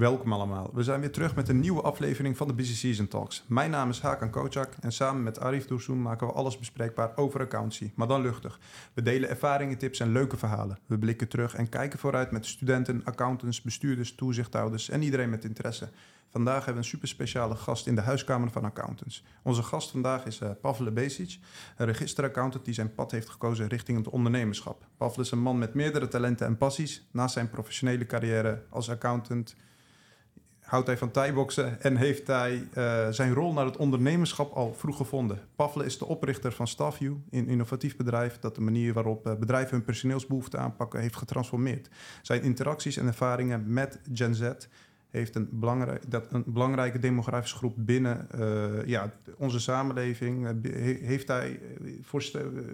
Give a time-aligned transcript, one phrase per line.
[0.00, 0.70] Welkom allemaal.
[0.74, 3.44] We zijn weer terug met een nieuwe aflevering van de Busy Season Talks.
[3.46, 7.40] Mijn naam is Hakan Kocak en samen met Arif Doursoen maken we alles bespreekbaar over
[7.40, 8.58] accountancy, maar dan luchtig.
[8.94, 10.78] We delen ervaringen, tips en leuke verhalen.
[10.86, 15.88] We blikken terug en kijken vooruit met studenten, accountants, bestuurders, toezichthouders en iedereen met interesse.
[16.28, 19.24] Vandaag hebben we een super speciale gast in de huiskamer van accountants.
[19.42, 21.38] Onze gast vandaag is uh, Pavle Besic,
[21.76, 24.86] een registeraccountant die zijn pad heeft gekozen richting het ondernemerschap.
[24.96, 27.08] Pavle is een man met meerdere talenten en passies.
[27.10, 29.54] Naast zijn professionele carrière als accountant
[30.70, 34.96] houdt hij van thai-boksen en heeft hij uh, zijn rol naar het ondernemerschap al vroeg
[34.96, 35.40] gevonden.
[35.56, 39.76] Pavle is de oprichter van Staffview, een innovatief bedrijf dat de manier waarop uh, bedrijven
[39.76, 41.88] hun personeelsbehoeften aanpakken heeft getransformeerd.
[42.22, 44.50] Zijn interacties en ervaringen met Gen Z
[45.10, 50.64] heeft een, belangrijk, dat een belangrijke demografische groep binnen uh, ja, onze samenleving.
[50.64, 51.60] Uh, heeft hij
[52.02, 52.24] voor,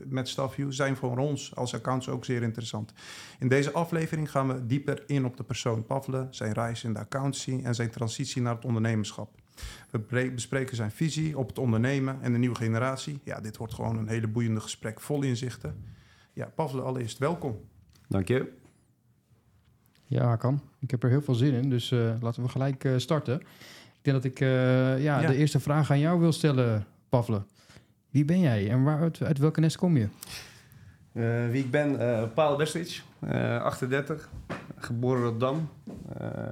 [0.08, 2.92] met Staffview zijn voor ons als accounts ook zeer interessant.
[3.38, 6.98] In deze aflevering gaan we dieper in op de persoon Pavle, zijn reis in de
[6.98, 9.30] accountancy en zijn transitie naar het ondernemerschap.
[9.90, 13.20] We bespreken zijn visie op het ondernemen en de nieuwe generatie.
[13.24, 15.84] Ja, dit wordt gewoon een hele boeiende gesprek vol inzichten.
[16.32, 17.60] Ja, Pavle, allereerst welkom.
[18.08, 18.52] Dank je.
[20.06, 20.60] Ja, kan.
[20.78, 23.40] Ik heb er heel veel zin in, dus uh, laten we gelijk uh, starten.
[23.40, 24.48] Ik denk dat ik uh,
[25.02, 27.42] ja, ja, de eerste vraag aan jou wil stellen, Pavle.
[28.10, 30.08] Wie ben jij en waar, uit, uit welke nest kom je?
[31.50, 31.98] wie ik ben?
[32.34, 33.02] Paul Bestic,
[33.62, 34.28] 38,
[34.76, 35.68] geboren in Rotterdam.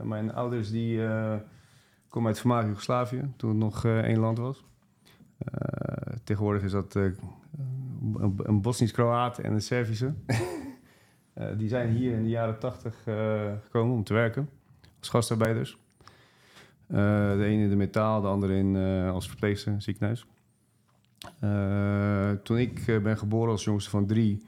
[0.03, 1.01] mijn ouders die,
[2.09, 4.65] komen uit voormalig Joegoslavië, toen het nog één land was.
[6.25, 7.17] tegenwoordig is dat een,
[8.37, 10.13] een Bosnisch-Kroaat en een Servische.
[11.45, 14.49] Uh, die zijn hier in de jaren 80 uh, gekomen om te werken
[14.99, 15.79] als gastarbeiders.
[16.89, 16.99] Uh,
[17.37, 20.27] de ene in de metaal, de andere in, als verpleegster ziekenhuis.
[22.43, 24.43] toen ik ben geboren als jongste van drie,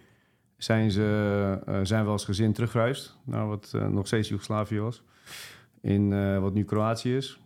[0.57, 5.03] zijn, ze, zijn we als gezin teruggereisd naar wat nog steeds Joegoslavië was.
[5.81, 7.41] In wat nu Kroatië is.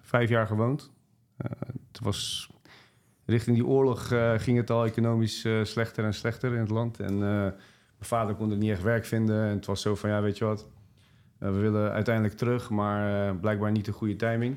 [0.00, 0.90] vijf jaar gewoond.
[1.36, 2.50] het was
[3.24, 7.00] richting die oorlog ging het al economisch slechter en slechter in het land.
[7.00, 7.22] En
[8.00, 9.44] mijn vader kon er niet echt werk vinden.
[9.44, 10.68] En het was zo van, ja, weet je wat...
[11.40, 14.56] Uh, we willen uiteindelijk terug, maar uh, blijkbaar niet de goede timing.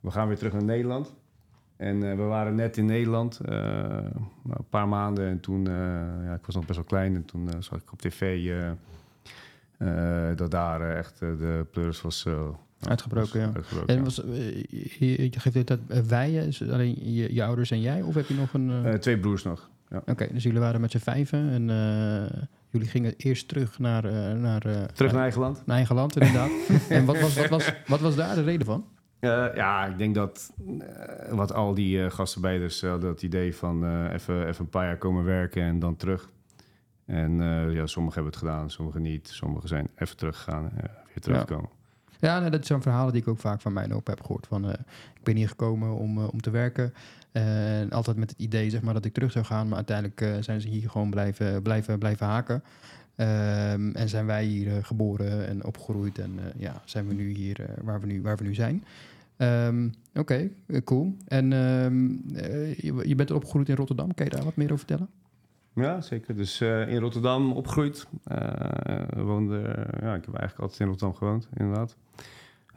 [0.00, 1.14] We gaan weer terug naar Nederland.
[1.76, 4.12] En uh, we waren net in Nederland, nou,
[4.44, 5.26] een paar maanden.
[5.26, 5.64] En toen,
[6.24, 7.14] ja, ik was nog best wel klein.
[7.14, 8.50] En toen zag ik op tv
[10.36, 12.26] dat daar echt de pleuris was...
[12.80, 13.52] Uitgebroken, ja.
[13.54, 18.02] Uitgebroken, en was, je, je geeft het wij, alleen je, je, ouders en jij?
[18.02, 19.00] Of heb je nog een...
[19.00, 19.70] twee broers nog.
[19.88, 20.02] Ja.
[20.06, 21.68] Oké, dus jullie waren met z'n vijven en
[22.70, 24.04] Jullie gingen eerst terug naar...
[24.04, 25.62] Uh, naar uh, terug naar eigen land?
[25.66, 26.50] Naar eigen land, inderdaad.
[26.88, 28.84] en wat was, wat, was, wat was daar de reden van?
[29.20, 30.52] Uh, ja, ik denk dat
[31.30, 35.62] wat al die uh, gastenbeiders dat idee van even, even een paar jaar komen werken
[35.62, 36.30] en dan terug.
[37.04, 37.32] En
[37.72, 39.28] ja, sommigen hebben het gedaan, sommigen niet.
[39.28, 41.68] Sommigen zijn even teruggegaan en weer teruggekomen.
[42.18, 44.46] Ja, ja dat zijn verhalen die ik ook vaak van mijn op heb gehoord.
[44.46, 46.92] Van, ik ben hier gekomen om, om te werken.
[47.36, 49.66] En altijd met het idee zeg maar, dat ik terug zou gaan.
[49.68, 52.54] Maar uiteindelijk uh, zijn ze hier gewoon blijven, blijven, blijven haken.
[53.16, 56.18] Um, en zijn wij hier uh, geboren en opgegroeid.
[56.18, 58.84] En ja, zijn we nu hier waar, we nu, waar we nu zijn.
[59.36, 60.50] Um, Oké,
[60.84, 61.16] cool.
[61.28, 62.22] En um,
[63.04, 64.14] je, bent opgegroeid in Rotterdam.
[64.14, 65.08] Kan je daar wat meer over vertellen?
[65.74, 66.36] Ja, zeker.
[66.36, 68.06] Dus in Rotterdam opgegroeid.
[69.16, 69.58] woonde,
[70.00, 71.96] ja, ik heb eigenlijk altijd in Rotterdam gewoond, inderdaad.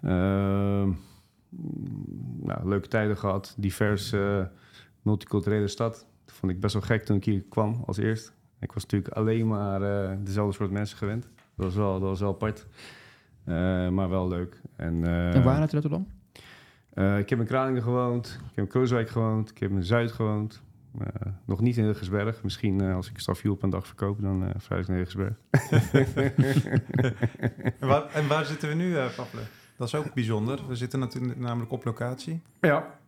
[0.02, 0.91] Ehm,
[2.42, 3.56] nou, leuke tijden gehad.
[3.58, 4.46] Divers uh,
[5.02, 6.08] multiculturele stad.
[6.26, 8.34] Dat vond ik best wel gek toen ik hier kwam als eerst.
[8.60, 11.24] Ik was natuurlijk alleen maar uh, dezelfde soort mensen gewend.
[11.56, 12.68] Dat was wel, dat was wel apart.
[13.46, 14.62] Uh, maar wel leuk.
[14.76, 16.08] En, en waar uit Rotterdam?
[17.18, 18.28] ik heb in Kralingen gewoond.
[18.28, 19.50] Ik heb in Krooswijk gewoond.
[19.50, 20.62] Ik heb in Zuid gewoond.
[21.46, 22.44] nog niet in Hillegersberg.
[22.44, 25.36] Misschien als ik stafje op een dag verkoop, dan uh, verhuis ik naar Hillegersberg.
[27.80, 29.42] en, waar, en waar zitten we nu, uh, Paple?
[29.79, 30.67] Dat is ook bijzonder.
[30.67, 32.41] We zitten natuurlijk namelijk op locatie.
[32.61, 32.99] Ja,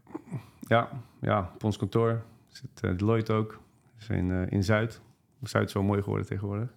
[0.59, 0.89] ja,
[1.19, 3.59] ja op ons kantoor zit uh, Deloitte ook.
[3.97, 5.01] We zijn uh, in Zuid.
[5.43, 6.69] Zuid is wel mooi geworden tegenwoordig.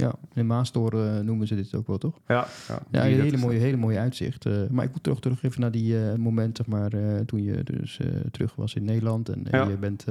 [0.00, 2.20] Ja, in Maastoren uh, noemen ze dit ook wel, toch?
[2.26, 4.46] Ja, ja, ja een hele mooie, hele mooie uitzicht.
[4.46, 6.90] Uh, maar ik moet terug, terug even naar die uh, moment, zeg maar,
[7.26, 8.00] toen je dus
[8.30, 9.28] terug was in Nederland.
[9.28, 9.64] En, ja.
[9.64, 10.04] je bent,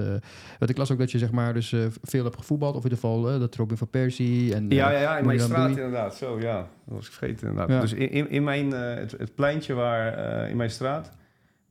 [0.59, 2.99] wat ik las ook dat je zeg maar dus veel hebt gevoetbald, of in ieder
[2.99, 4.55] geval dat Robin van Persie.
[4.55, 6.15] En, ja, ja, ja, in mijn straat inderdaad.
[6.15, 7.69] Zo, ja, dat was ik vergeten inderdaad.
[7.75, 7.81] Ja.
[7.81, 11.11] Dus in, in mijn, het, het, pleintje waar, in mijn straat,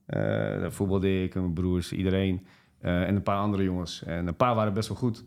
[0.06, 2.46] daar voetbalde ik en mijn broers, iedereen.
[2.80, 4.02] en een paar andere jongens.
[4.04, 5.24] En een paar waren best wel goed.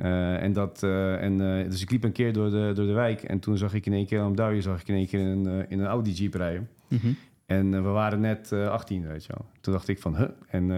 [0.00, 2.92] Uh, en dat, uh, en, uh, dus ik liep een keer door de, door de
[2.92, 5.20] wijk en toen zag ik in één keer aan Duijen zag ik in één keer
[5.20, 6.68] in een, in een Audi Jeep rijden.
[6.88, 7.16] Mm -hmm.
[7.46, 9.46] En we waren net 18, weet je wel.
[9.60, 10.28] Toen dacht ik van, huh?
[10.48, 10.70] En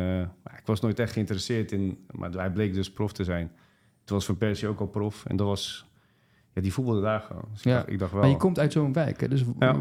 [0.57, 3.51] ik was nooit echt geïnteresseerd in, maar hij bleek dus prof te zijn.
[4.05, 5.87] Toen was Van Persie ook al prof en dat was
[6.57, 7.45] ja, die voetbalde daar gewoon.
[7.53, 8.21] Dus Ja, ik, dacht, ik dacht wel...
[8.21, 9.21] Maar je komt uit zo'n wijk.
[9.21, 9.29] Hè?
[9.29, 9.77] Dus Ja.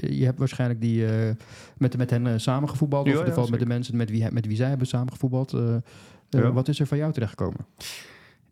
[0.00, 1.34] je hebt waarschijnlijk die, eh,
[1.76, 3.02] met, met hen eh, samengevoetbald.
[3.06, 5.52] Of in ieder geval met de mensen met wie, met wie zij hebben samengevoetbald.
[5.52, 5.74] Eh,
[6.30, 6.50] eh.
[6.54, 7.66] Wat is er van jou terechtgekomen?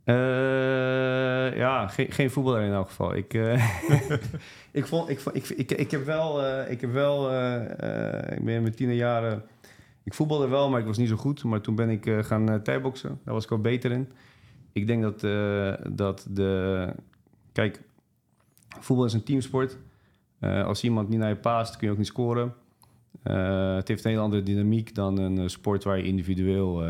[0.06, 3.14] Eh, ja, geen, geen voetballer in elk geval.
[3.14, 3.80] Ik, eh,
[4.70, 7.24] ik, vond, ik, vond, ik, ik, ik heb wel, eh, ik heb wel,
[8.32, 9.42] ik ben in mijn tienerjaren,
[10.02, 11.44] ik voetbalde wel, maar ik was niet zo goed.
[11.44, 14.08] Maar toen ben ik gaan thijboksen, daar was ik wel beter in.
[14.72, 15.20] Ik denk dat,
[15.96, 16.92] dat de,
[17.52, 17.80] kijk,
[18.80, 19.78] voetbal is een teamsport.
[20.40, 22.54] Als iemand niet naar je paast, kun je ook niet scoren.
[23.24, 26.88] Uh, het heeft een hele andere dynamiek dan een uh, sport waar je individueel, uh,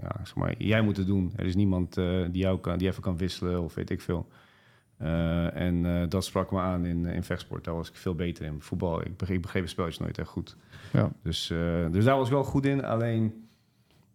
[0.00, 1.32] ja, zeg maar, jij moet het doen.
[1.36, 1.94] Er is niemand
[2.30, 4.28] die jou kan, die even kan wisselen of weet ik veel.
[5.52, 7.64] En dat sprak me aan in, in vechtsport.
[7.64, 8.56] Daar was ik veel beter in.
[8.60, 10.56] Voetbal, ik begreep, ik begreep het nooit echt goed.
[10.92, 11.12] Ja.
[11.22, 11.46] Dus,
[11.90, 12.84] dus daar was ik wel goed in.
[12.84, 13.46] Alleen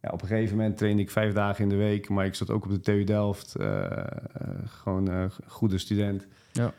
[0.02, 2.10] ja, op een gegeven moment trainde ik vijf dagen in de week.
[2.10, 3.56] Maar ik zat ook op de TU Delft.
[4.66, 6.28] gewoon een goede student.
[6.52, 6.74] Ja.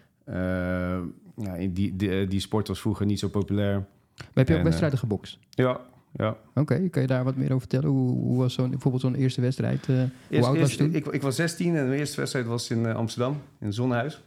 [1.36, 3.86] ja, die, die, die sport was vroeger niet zo populair.
[4.16, 5.38] Maar heb je ook En, wedstrijden gebokst?
[5.50, 5.80] Ja,
[6.12, 6.28] ja.
[6.28, 7.88] Oké, okay, kan je daar wat meer over vertellen?
[7.88, 9.88] Hoe, hoe was zo'n, bijvoorbeeld zo'n eerste wedstrijd?
[9.88, 10.94] Uh, hoe eerst, oud was je toen?
[10.94, 14.22] Ik, ik, was 16 en de eerste wedstrijd was in uh, Amsterdam, in het Zonnehuis.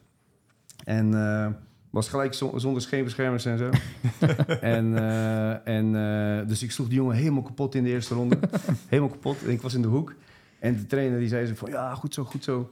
[0.84, 1.48] En uh,
[1.90, 3.70] was gelijk zonder scheenbeschermers en zo.
[4.62, 4.96] en
[5.66, 5.92] en
[6.48, 8.40] dus ik sloeg die jongen helemaal kapot in de eerste ronde.
[8.90, 9.44] helemaal kapot.
[9.44, 10.16] En ik was in de hoek.
[10.60, 12.70] En de trainer die zei zo van, ja, goed zo, goed zo.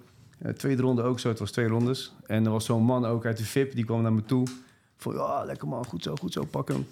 [0.55, 2.15] tweede ronde ook zo, het was twee rondes.
[2.25, 4.47] En er was zo'n man ook uit de VIP, die kwam naar me toe.
[4.97, 6.85] Van, ja, lekker man, goed zo, goed zo, pak hem.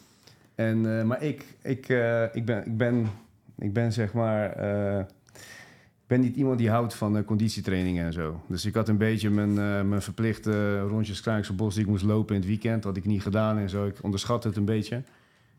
[0.56, 3.10] En, uh, maar ik, ik, uh, ik, ben, ik, ben,
[3.58, 4.64] ik ben zeg maar.
[4.64, 5.00] Uh,
[6.02, 8.42] ik ben niet iemand die houdt van conditietrainingen en zo.
[8.48, 9.54] Dus ik had een beetje mijn,
[9.90, 12.84] mijn verplichte rondjes Kraankse Bos die ik moest lopen in het weekend.
[12.84, 13.86] had ik niet gedaan en zo.
[13.86, 15.02] Ik onderschat het een beetje.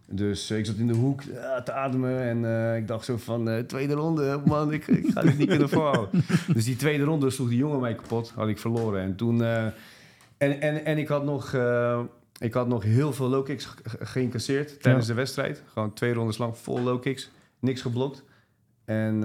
[0.07, 1.23] Dus ik zat in de hoek
[1.65, 5.49] te ademen en ik dacht zo van tweede ronde, man, ik, ik ga dit niet
[5.49, 6.25] kunnen volhouden.
[6.55, 9.03] dus die tweede ronde sloeg die jongen mij kapot, had ik verloren.
[9.03, 9.75] En toen, en,
[10.39, 11.55] en, en ik had nog
[12.43, 15.13] ik had nog heel veel low kicks geïncasseerd tijdens ja.
[15.13, 15.63] de wedstrijd.
[15.73, 17.31] Gewoon twee rondes lang vol low kicks.
[17.59, 18.25] Niks geblokt.
[18.85, 19.23] En uh,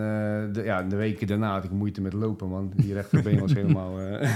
[0.53, 2.71] de, ja, de weken daarna had ik moeite met lopen, man.
[2.75, 4.01] Die rechterbeen was helemaal...
[4.01, 4.29] Uh,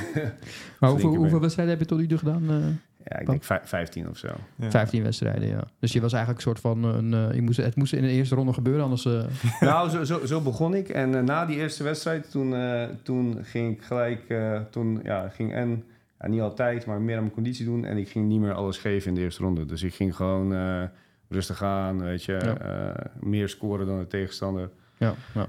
[0.80, 2.44] maar hoeveel, hoeveel, wedstrijden heb je tot nu toe gedaan?
[2.44, 2.66] Uh,
[3.06, 4.28] ja, ik denk 15 of zo.
[4.56, 4.72] Ja.
[4.72, 5.64] 15 wedstrijden, ja.
[5.80, 6.84] Dus je was eigenlijk een soort van...
[6.84, 9.04] Een, je moest, het moest in de eerste ronde gebeuren, anders...
[9.60, 10.90] nou, zo, zo, zo, begon ik.
[10.90, 12.56] En na die eerste wedstrijd, toen,
[13.04, 14.34] toen ging ik gelijk...
[14.70, 15.84] toen ja, ging en
[16.22, 17.86] ja, niet altijd, maar meer aan mijn conditie doen.
[17.86, 19.66] En ik ging niet meer alles geven in de eerste ronde.
[19.66, 20.84] Dus ik ging gewoon uh,
[21.28, 22.32] rustig aan, weet je.
[22.32, 22.90] Ja.
[22.90, 24.70] Uh, meer scoren dan de tegenstander.
[24.98, 25.48] Ja, ja.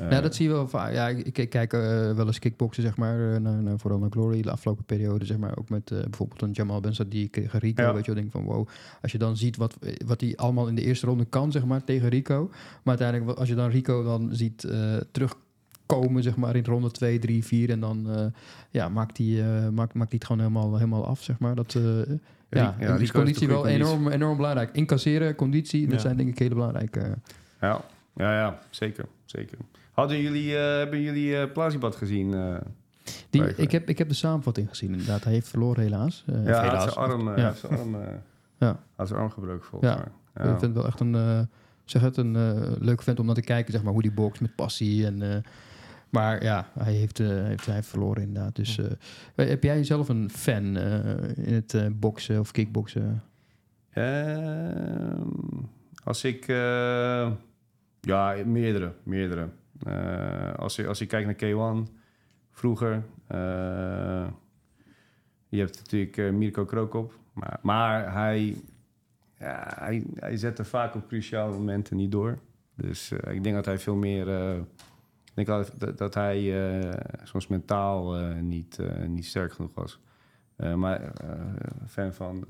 [0.00, 0.92] Uh, ja dat zie je wel vaak.
[0.92, 4.84] Ja, ik, ik kijk wel eens kickboksen, zeg maar, naar, vooral naar Glory de afgelopen
[4.84, 5.58] periode, zeg maar.
[5.58, 7.94] Ook met bijvoorbeeld een Jamal Ben die tegen Rico, ja.
[7.94, 8.68] weet je denk van, wow,
[9.02, 9.76] als je dan ziet wat,
[10.06, 12.48] wat hij allemaal in de eerste ronde kan, zeg maar, tegen Rico.
[12.82, 14.68] Maar uiteindelijk, als je dan Rico dan ziet
[15.10, 15.36] terug
[15.98, 17.70] komen, zeg maar, in ronde 2, 3, 4.
[17.70, 18.26] En dan uh,
[18.70, 21.54] ja, maakt hij uh, maakt, maakt het gewoon helemaal, helemaal af, zeg maar.
[21.54, 21.82] Dat, uh,
[22.50, 24.70] ja, ja, is conditie wel enorm, enorm belangrijk.
[24.72, 26.00] Incasseren, conditie, dat ja.
[26.00, 27.14] zijn denk ik hele belangrijke...
[27.60, 27.80] Ja,
[28.14, 29.58] ja, ja zeker, zeker.
[29.92, 32.58] Hadden jullie, hebben jullie uh, Plazibad gezien?
[33.30, 35.24] Die, ik, heb, ik heb de samenvatting gezien, inderdaad.
[35.24, 36.24] Hij heeft verloren, helaas.
[36.26, 36.60] ja, helaas.
[36.60, 37.46] Hij had zijn arm, ja.
[37.46, 37.96] heeft zijn arm,
[38.58, 38.80] ja.
[38.96, 39.96] had zijn arm gebroken, volgens ja.
[39.96, 40.44] mij.
[40.44, 40.52] Ja.
[40.52, 41.48] Ik vind het wel echt een,
[41.84, 42.32] zeg het, een
[42.80, 45.44] leuke vent om naar te kijken, zeg maar, hoe die bokst met passie en...
[46.10, 48.56] Maar ja, hij heeft, uh, heeft, hij heeft verloren inderdaad.
[48.56, 48.86] Dus uh,
[49.34, 53.22] heb jij zelf een fan uh, in het boksen of kickboksen?
[53.90, 55.20] Ehm,
[56.04, 56.46] als ik...
[58.00, 58.92] ja, meerdere.
[59.02, 59.48] meerdere.
[60.56, 61.92] als, je, als je kijkt naar K1,
[62.50, 63.02] vroeger...
[65.48, 67.18] je hebt natuurlijk Mirko Krokop.
[67.32, 68.56] Maar, maar hij,
[69.38, 72.38] ja, hij, hij zette vaak op cruciale momenten niet door.
[72.74, 74.26] Dus ik denk dat hij veel meer...
[75.34, 80.00] Ik denk dat, dat hij uh, soms mentaal uh, niet, uh, niet sterk genoeg was.
[80.76, 81.12] maar
[81.86, 82.44] fan van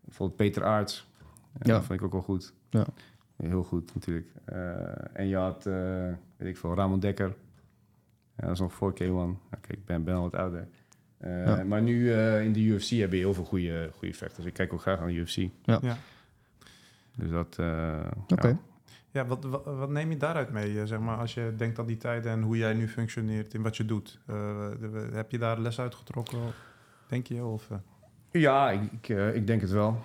[0.00, 1.08] bijvoorbeeld Peter Aarts.
[1.52, 1.72] Ja.
[1.72, 2.52] Dat vond ik ook wel goed.
[2.70, 2.86] Ja.
[3.36, 4.26] Heel goed natuurlijk.
[5.12, 5.64] en je had,
[6.36, 7.34] weet ik veel, Ramon Dekker.
[8.36, 9.06] dat is nog voor K1.
[9.06, 10.68] Okay, ik ben, ben al wat ouder.
[11.20, 11.64] Ja.
[11.64, 14.46] Maar nu in de UFC heb je heel veel goede, goede vechters.
[14.46, 15.36] Ik kijk ook graag naar de UFC.
[15.64, 15.78] Ja.
[15.82, 15.96] ja.
[17.16, 17.58] Dus dat...
[17.58, 18.32] Oké.
[18.32, 18.50] Okay.
[18.50, 18.69] Ja,
[19.12, 22.32] wat, wat, wat, neem je daaruit mee, zeg maar, als je denkt aan die tijden
[22.32, 24.18] en hoe jij nu functioneert in wat je doet?
[24.30, 24.68] Uh,
[25.12, 26.38] heb je daar les uit getrokken,
[27.08, 27.44] denk je?
[27.44, 27.78] Of, uh?
[28.30, 30.02] Ja, ik, ik, denk het wel.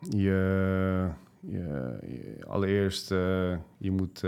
[0.00, 3.08] Je, je, allereerst,
[3.78, 4.20] je moet...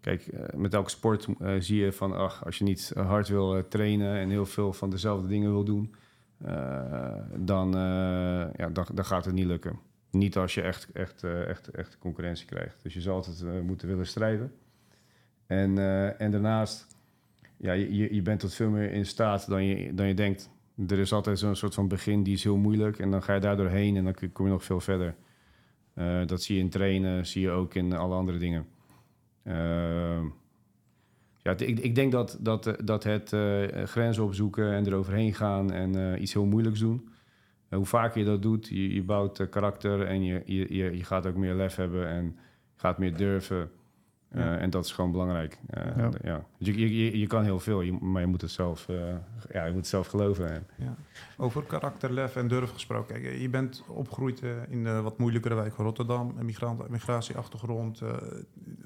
[0.00, 2.12] kijk, met elke sport zie je van...
[2.12, 5.94] Ach, als je niet hard wil trainen en heel veel van dezelfde dingen wil doen...
[7.36, 7.70] dan,
[8.56, 9.78] ja, dan, dan gaat het niet lukken.
[10.10, 12.82] Niet als je echt, echt, echt, echt concurrentie krijgt.
[12.82, 14.52] Dus je zal altijd uh, moeten willen strijden.
[15.46, 16.86] En, uh, en daarnaast,
[17.56, 20.50] ja, je, je bent tot veel meer in staat dan je, dan je denkt.
[20.88, 23.40] Er is altijd zo'n soort van begin die is heel moeilijk en dan ga je
[23.40, 25.14] daar doorheen en dan kom je nog veel verder.
[25.94, 28.66] Eh, dat zie je in trainen, zie je ook in alle andere dingen.
[29.42, 30.26] Ehm,
[31.42, 35.72] ja, ik, ik denk dat, dat, eh, dat het eh, grenzen opzoeken en eroverheen gaan
[35.72, 37.08] en eh, iets heel moeilijks doen.
[37.76, 41.04] Hoe vaker je dat doet, je, je bouwt eh, karakter en je, je, je, je
[41.04, 42.36] gaat ook meer lef hebben en
[42.76, 43.70] gaat meer durven.
[44.28, 44.56] Eh, Ja.
[44.58, 45.58] En dat is gewoon belangrijk.
[45.70, 46.10] Eh, Ja.
[46.22, 46.44] ja.
[46.58, 48.86] Je, je, je, kan heel veel, je- maar je moet het zelf,
[49.52, 50.50] ja, je moet het zelf geloven.
[50.52, 50.94] En, Ja.
[51.36, 53.20] Over karakter, lef en durf gesproken.
[53.22, 56.34] Kijk, je bent opgegroeid in de wat moeilijkere wijk van Rotterdam.
[56.38, 57.98] Een migrant, migratieachtergrond,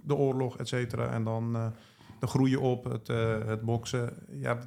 [0.03, 1.09] de oorlog, et cetera.
[1.13, 1.53] En dan,
[2.19, 3.07] dan groei je op, het,
[3.47, 4.13] het boksen.
[4.31, 4.59] Ja,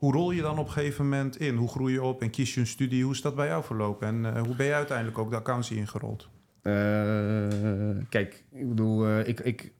[0.00, 1.56] hoe rol je dan op een gegeven moment in?
[1.56, 3.04] Hoe groei je op en kies je een studie?
[3.04, 4.06] Hoe is dat bij jou verlopen?
[4.08, 6.28] En eh, hoe ben je uiteindelijk ook de accountie ingerold?
[6.62, 6.72] Eh,
[8.08, 9.72] kijk, ik bedoel, eh, ik, ik,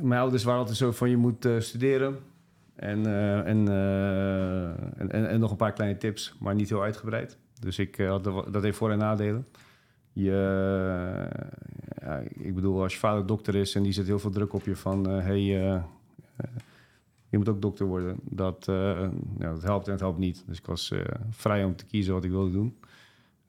[0.00, 2.18] mijn ouders waren altijd zo van je moet studeren.
[2.74, 3.06] En,
[3.44, 7.36] en, en, en, en nog een paar kleine tips, maar niet heel uitgebreid.
[7.60, 9.46] Dus ik, had, dat heeft voor- en nadelen.
[10.12, 11.28] Je,
[12.32, 14.76] ik bedoel, als je vader dokter is en die zet heel veel druk op je
[14.76, 15.08] van...
[15.08, 15.82] hey,
[17.32, 18.16] je moet ook dokter worden.
[18.22, 19.08] Dat, eh,
[19.38, 20.44] dat helpt en het helpt niet.
[20.46, 22.76] Dus ik was eh, vrij om te kiezen wat ik wilde doen.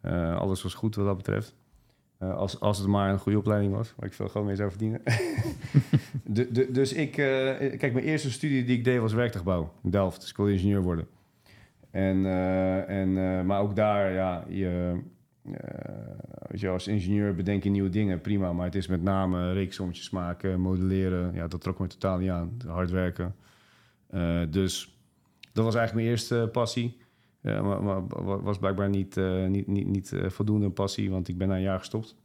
[0.01, 1.55] Eh, alles was goed wat dat betreft.
[2.17, 5.01] Als, als het maar een goede opleiding was, waar ik veel gewoon mee zou verdienen.
[6.23, 10.21] de, de, dus ik, kijk, mijn eerste studie die ik deed was werktuigbouw in Delft.
[10.21, 11.07] Dus ik wilde ingenieur worden.
[11.91, 12.25] En,
[12.87, 14.99] en, maar ook daar, ja, je,
[16.51, 18.53] je, als ingenieur bedenk je nieuwe dingen, prima.
[18.53, 21.33] Maar het is met name rekensommetjes maken, modelleren.
[21.33, 22.57] Ja, dat trok me totaal niet aan.
[22.67, 23.35] Hard werken.
[24.13, 24.97] Eh, dus
[25.53, 26.97] dat was eigenlijk mijn eerste passie.
[27.41, 31.09] Ja, maar, maar wa- was blijkbaar niet, eh, niet, niet, niet eh, voldoende een passie,
[31.09, 32.15] want ik ben na een jaar gestopt.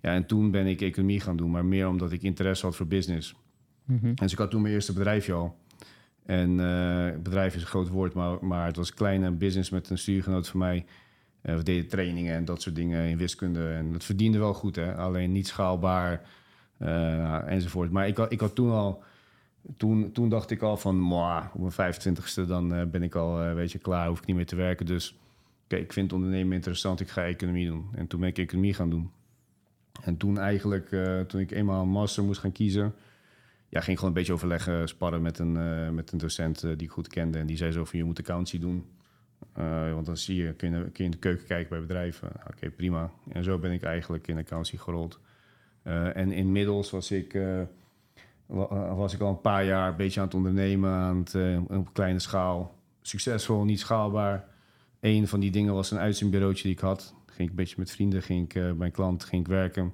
[0.00, 2.86] Ja, en toen ben ik economie gaan doen, maar meer omdat ik interesse had voor
[2.86, 3.34] business.
[3.84, 4.06] Mhm.
[4.06, 5.56] En dus ik had toen mijn eerste bedrijfje al.
[6.26, 9.90] En eh, bedrijf is een groot woord, maar, maar het was een kleine business met
[9.90, 10.84] een stuurgenoot van mij.
[11.40, 13.68] Eh, we deden trainingen en dat soort dingen in wiskunde.
[13.68, 14.94] En dat verdiende wel goed, hè?
[14.94, 16.28] alleen niet schaalbaar
[16.78, 17.90] eh, enzovoort.
[17.90, 19.02] Maar ik had, ik had toen al,
[19.76, 23.42] toen, toen dacht ik al van, "Mwah, op mijn 25ste dan eh, ben ik al,
[23.42, 24.86] eh, weet je, klaar, hoef ik niet meer te werken.
[24.86, 25.18] Dus
[25.64, 27.88] oké, ik vind ondernemen interessant, ik ga economie doen.
[27.94, 29.10] En toen ben ik economie gaan doen.
[30.02, 32.94] En toen eigenlijk, eh, toen ik eenmaal een master moest gaan kiezen,
[33.68, 36.90] ja, ging ik gewoon een beetje overleggen, sparren met een, met een docent die ik
[36.90, 37.38] goed kende.
[37.38, 38.84] En die zei zo van, je moet accountancy doen.
[39.92, 42.30] Want dan zie je, kun je, kun je in de keuken kijken bij bedrijven.
[42.34, 43.10] Nou, Oké, prima.
[43.32, 45.20] En zo ben ik eigenlijk in accountancy gerold.
[46.12, 47.38] En inmiddels was ik,
[48.96, 51.92] was ik al een paar jaar een beetje aan het ondernemen, aan het, eh, op
[51.92, 52.74] kleine schaal.
[53.02, 54.44] Succesvol, niet schaalbaar.
[55.00, 57.14] Een van die dingen was een uitzendbureautje die ik had.
[57.26, 59.92] Ging ik een beetje met vrienden, ging ik eh, bij een klant ging ik werken.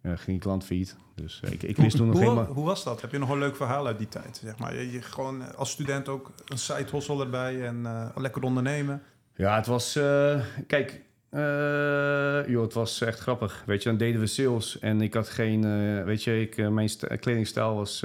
[0.00, 0.96] Eh, ging ik klant failliet.
[1.14, 2.52] Dus eh, ik, ik wist toen nog hoe, helemaal...
[2.52, 3.00] hoe was dat?
[3.00, 4.40] Heb je nog een leuk verhaal uit die tijd?
[4.44, 4.74] Zeg maar?
[4.74, 9.02] je, je gewoon eh, als student ook een side hustle erbij en eh, lekker ondernemen.
[9.34, 9.96] Ja, het was...
[9.96, 13.62] eh, kijk, eh, joh, het was echt grappig.
[13.66, 15.64] Weet je, dan deden we sales en ik had geen...
[15.64, 18.00] eh, weet je, ik, eh, mijn st- kledingstijl was,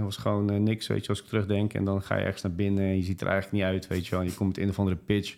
[0.00, 1.74] was gewoon niks, weet je, als ik terugdenk.
[1.74, 4.04] En dan ga je ergens naar binnen en je ziet er eigenlijk niet uit, weet
[4.04, 4.20] je wel.
[4.20, 5.36] En je komt in een of andere pitch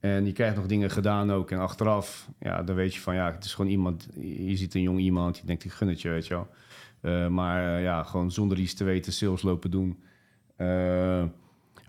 [0.00, 1.50] en je krijgt nog dingen gedaan ook.
[1.50, 4.08] En achteraf, ja, dan weet je van, ja, het is gewoon iemand...
[4.20, 7.28] Je ziet een jong iemand, je denkt, ik gun het je, weet je wel.
[7.28, 9.98] Maar ja, gewoon zonder iets te weten sales lopen doen.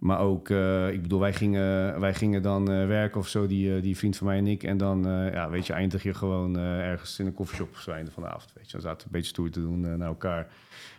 [0.02, 3.76] Maar ook, eh, ik bedoel, wij gingen, wij gingen dan eh, werken of zo, die,
[3.76, 4.64] eh, die vriend van mij en ik.
[4.64, 5.04] En dan,
[5.34, 8.30] ja, weet je, eindig je gewoon ergens in een koffieshop of zo einde van de
[8.30, 8.54] avond.
[8.54, 10.48] Weet je, dan zaten we een beetje stoer te doen naar elkaar.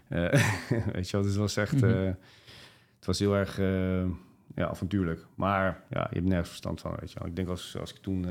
[0.93, 2.13] Weet je wel, dus het was echt, Mhm.
[2.97, 3.57] het was heel erg
[4.55, 5.27] ja, avontuurlijk.
[5.35, 7.29] Maar ja, je hebt nergens verstand van, weet je wel.
[7.29, 8.27] Ik denk als, als ik toen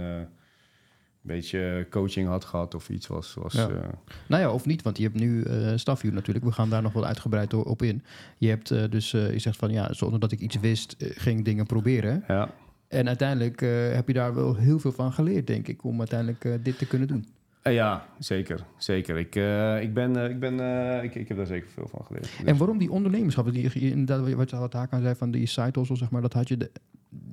[1.21, 3.69] beetje coaching had gehad of iets was, was Ja.
[3.69, 3.89] eh,
[4.27, 6.45] Nou ja, of niet, want je hebt nu eh Staffview natuurlijk.
[6.45, 8.03] We gaan daar nog wel uitgebreid op in.
[8.37, 11.45] Je hebt eh, dus, je zegt van ja, zonder dat ik iets wist, ging ik
[11.45, 12.23] dingen proberen.
[12.27, 12.49] ja.
[12.87, 13.59] En uiteindelijk
[13.95, 17.07] heb je daar wel heel veel van geleerd, denk ik, om uiteindelijk dit te kunnen
[17.07, 17.25] doen.
[17.63, 18.59] Ja, zeker.
[18.77, 19.17] Zeker.
[19.17, 19.35] Ik,
[19.83, 20.59] ik, ben, ik, ben,
[21.03, 22.23] ik, ik heb daar zeker veel van geleerd.
[22.23, 23.51] Dus- En waarom die ondernemerschap?
[23.51, 26.33] Die, je- inderdaad, wat je Haak aan zei van die side hustle, zeg maar, dat
[26.33, 26.71] had je, de,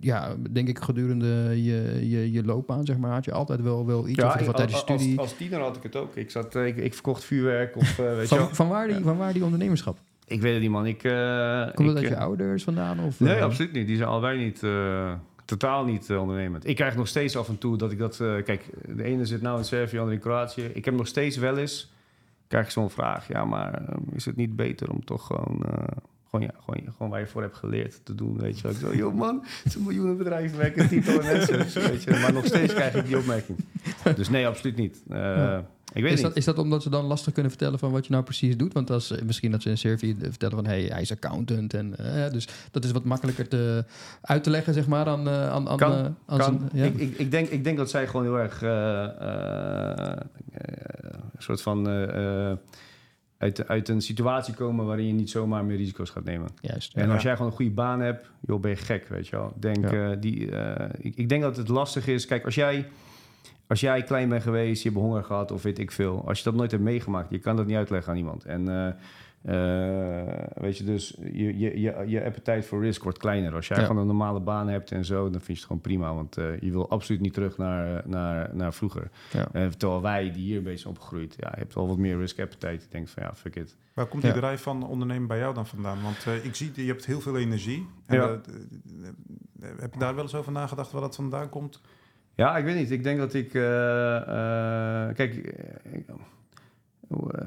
[0.01, 4.09] ja, denk ik, gedurende je, je, je loopbaan, zeg maar, had je altijd wel, wel
[4.09, 4.23] iets.
[4.23, 5.19] of wat tijdens je als, studie.
[5.19, 6.17] als, als tiener had ik het ook.
[6.17, 8.47] Ik, zat, eh, ik, ik verkocht vuurwerk of eh, weet je wel.
[8.47, 9.99] van, van, waar die, van waar die ondernemerschap?
[10.27, 10.87] Ik weet het niet, man.
[10.87, 13.01] Ik, eh, Komt dat uit je ouders vandaan?
[13.01, 13.87] Of, Nee, absoluut niet.
[13.87, 14.61] Die zijn allebei niet,
[15.45, 16.67] totaal niet ondernemend.
[16.67, 18.17] Ik krijg nog steeds af en toe dat ik dat...
[18.17, 18.65] kijk,
[18.97, 20.63] de ene zit nou in Servië, de andere in Kroatië.
[20.63, 21.93] Ik heb nog steeds wel eens...
[22.49, 23.29] krijg ik zo'n vraag.
[23.29, 25.63] Ja, maar eh, is het niet beter om toch gewoon...
[26.31, 28.73] gewoon, ja, gewoon, gewoon waar je voor hebt geleerd te doen, weet je wel.
[28.73, 31.59] Ik zo, joh man, het is een miljoenen bedrijven, werken tientallen mensen.
[31.91, 33.59] Weet je, maar nog steeds krijg ik die opmerking.
[34.15, 35.03] Dus nee, absoluut niet.
[35.09, 35.65] Eh, Ja.
[35.93, 36.27] Ik weet Is niet.
[36.29, 38.73] dat, is dat omdat ze dan lastig kunnen vertellen van wat je nou precies doet?
[38.73, 41.75] Want als, eh, misschien dat ze in Servië vertellen van hey, hij is accountant.
[41.75, 43.85] En, eh, dus dat is wat makkelijker te,
[44.21, 45.29] uit te leggen, zeg maar, eh, aan,
[45.69, 45.93] aan, Kan,
[46.27, 46.43] aan Kan.
[46.43, 46.85] zijn- ja?
[46.85, 48.63] ik, ik, ik, denk, ik denk dat zij gewoon heel erg
[51.33, 51.85] een soort van
[53.39, 56.49] uit, uit een situatie komen waarin je niet zomaar meer risico's gaat nemen.
[56.61, 56.95] Juist.
[56.95, 57.13] En Ja.
[57.13, 59.53] als jij gewoon een goede baan hebt, joh, ben je gek, weet je wel.
[59.57, 60.11] Denk, Ja.
[60.11, 62.27] eh, die, eh, ik, ik denk dat het lastig is.
[62.27, 62.89] Kijk, als jij,
[63.67, 66.25] als jij klein bent geweest, je hebt honger gehad of weet ik veel.
[66.27, 68.45] Als je dat nooit hebt meegemaakt, je kan dat niet uitleggen aan iemand.
[68.45, 68.97] En
[69.43, 73.55] eh, weet je, dus je, je, je, je appetite voor risk wordt kleiner.
[73.55, 73.85] Als jij Ja.
[73.85, 76.15] gewoon een normale baan hebt en zo, dan vind je het gewoon prima.
[76.15, 79.11] Want eh, je wil absoluut niet terug naar, naar, naar vroeger.
[79.33, 79.49] Ja.
[79.53, 82.19] Eh, terwijl wij, die hier een beetje zijn opgegroeid, ja, je hebt al wat meer
[82.19, 82.73] risk appetite.
[82.73, 83.77] Je denkt van ja, fuck it.
[83.95, 84.31] Waar komt Ja.
[84.33, 86.03] die drijf van ondernemen bij jou dan vandaan?
[86.03, 87.87] Want eh, ik zie, je hebt heel veel energie.
[88.07, 88.41] En, Ja.
[89.79, 91.81] heb je daar wel eens over nagedacht waar dat vandaan komt?
[92.35, 92.91] Ja, ik weet niet.
[92.91, 93.55] Ik denk dat ik.
[93.55, 95.35] eh, eh, kijk,
[95.93, 96.07] ik,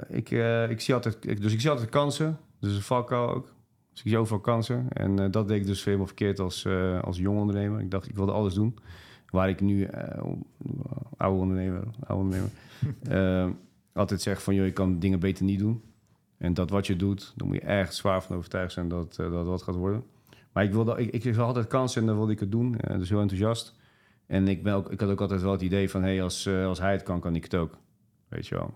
[0.08, 1.18] ik, eh, ik zie altijd.
[1.26, 2.38] Ik, dus ik zie altijd kansen.
[2.60, 3.54] Dus een valkuil ook.
[3.92, 4.86] Dus ik zie overal kansen.
[4.90, 7.80] En eh, dat deed ik dus helemaal verkeerd als, eh, als jong ondernemer.
[7.80, 8.78] Ik dacht, ik wilde alles doen.
[9.30, 10.24] Waar ik nu, eh,
[11.18, 12.50] oude ondernemer, oude ondernemer
[13.48, 13.50] eh,
[13.94, 15.82] altijd zeg van, joh, je kan dingen beter niet doen.
[16.42, 19.32] En dat wat je doet, dan moet je echt zwaar van overtuigd zijn dat eh,
[19.32, 20.04] dat wat gaat worden.
[20.52, 22.80] Maar ik, wilde, ik, ik zag altijd kansen en dan wilde ik het doen.
[22.80, 23.76] Eh, dus heel enthousiast.
[24.26, 26.02] En ik, ben ook, ik had ook altijd wel het idee van...
[26.02, 27.78] hey, als, eh, als hij het kan, kan ik het ook.
[28.28, 28.74] Weet je wel.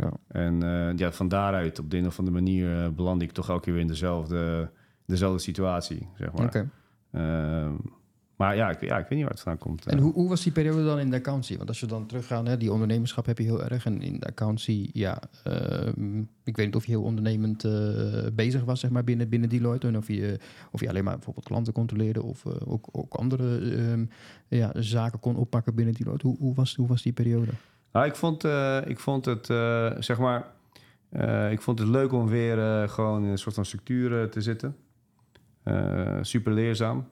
[0.00, 0.12] Ja.
[0.28, 2.84] En eh, ja, van daaruit, op de een of andere manier...
[2.84, 4.70] eh, beland ik toch elke keer weer in dezelfde,
[5.06, 6.46] dezelfde situatie, zeg maar.
[6.46, 6.70] Oké.
[7.12, 7.72] Ehm,
[8.36, 9.86] maar ja ik, ja, ik weet niet waar het vandaan komt.
[9.86, 11.56] En Eh, hoe, hoe was die periode dan in de accountie?
[11.56, 13.84] Want als je dan teruggaan, hè, die ondernemerschap heb je heel erg.
[13.84, 18.64] En in de accountie, ja, ehm, ik weet niet of je heel ondernemend eh, bezig
[18.64, 19.86] was, zeg maar, binnen, binnen Deloitte.
[19.86, 20.38] En of je,
[20.72, 24.04] of je alleen maar bijvoorbeeld klanten controleerde of eh, ook, ook andere ehm,
[24.48, 26.26] ja, zaken kon oppakken binnen Deloitte.
[26.26, 27.50] Hoe, hoe, was, hoe was die periode?
[27.92, 30.46] Nou, ik vond, eh, ik vond het, eh, zeg maar...
[31.08, 34.76] eh, ik vond het leuk om weer gewoon in een soort van structuur te zitten.
[36.20, 37.08] Super leerzaam.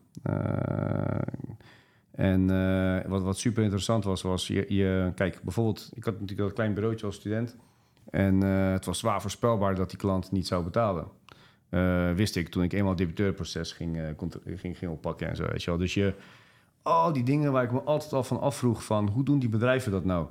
[2.11, 2.47] En
[3.09, 5.13] wat, wat super interessant was, was je, je...
[5.15, 7.57] Kijk, bijvoorbeeld, ik had natuurlijk dat klein bureautje als student.
[8.11, 11.09] En het was zwaar voorspelbaar dat die klant niet zou betalen.
[12.17, 15.47] Wist ik toen ik eenmaal het debiteurproces ging, ging, ging oppakken en zo.
[15.47, 15.79] Weet je wel.
[15.79, 16.15] Dus je...
[16.83, 19.09] Al die dingen waar ik me altijd al van afvroeg van...
[19.09, 20.27] hoe doen die bedrijven dat nou?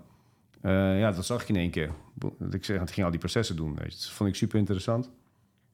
[0.63, 1.91] Eh, ja, dat zag ik in één keer.
[2.13, 3.75] Dat ik zeg, het ging al die processen doen.
[3.75, 3.99] Weet je.
[3.99, 5.11] Dat vond ik super interessant.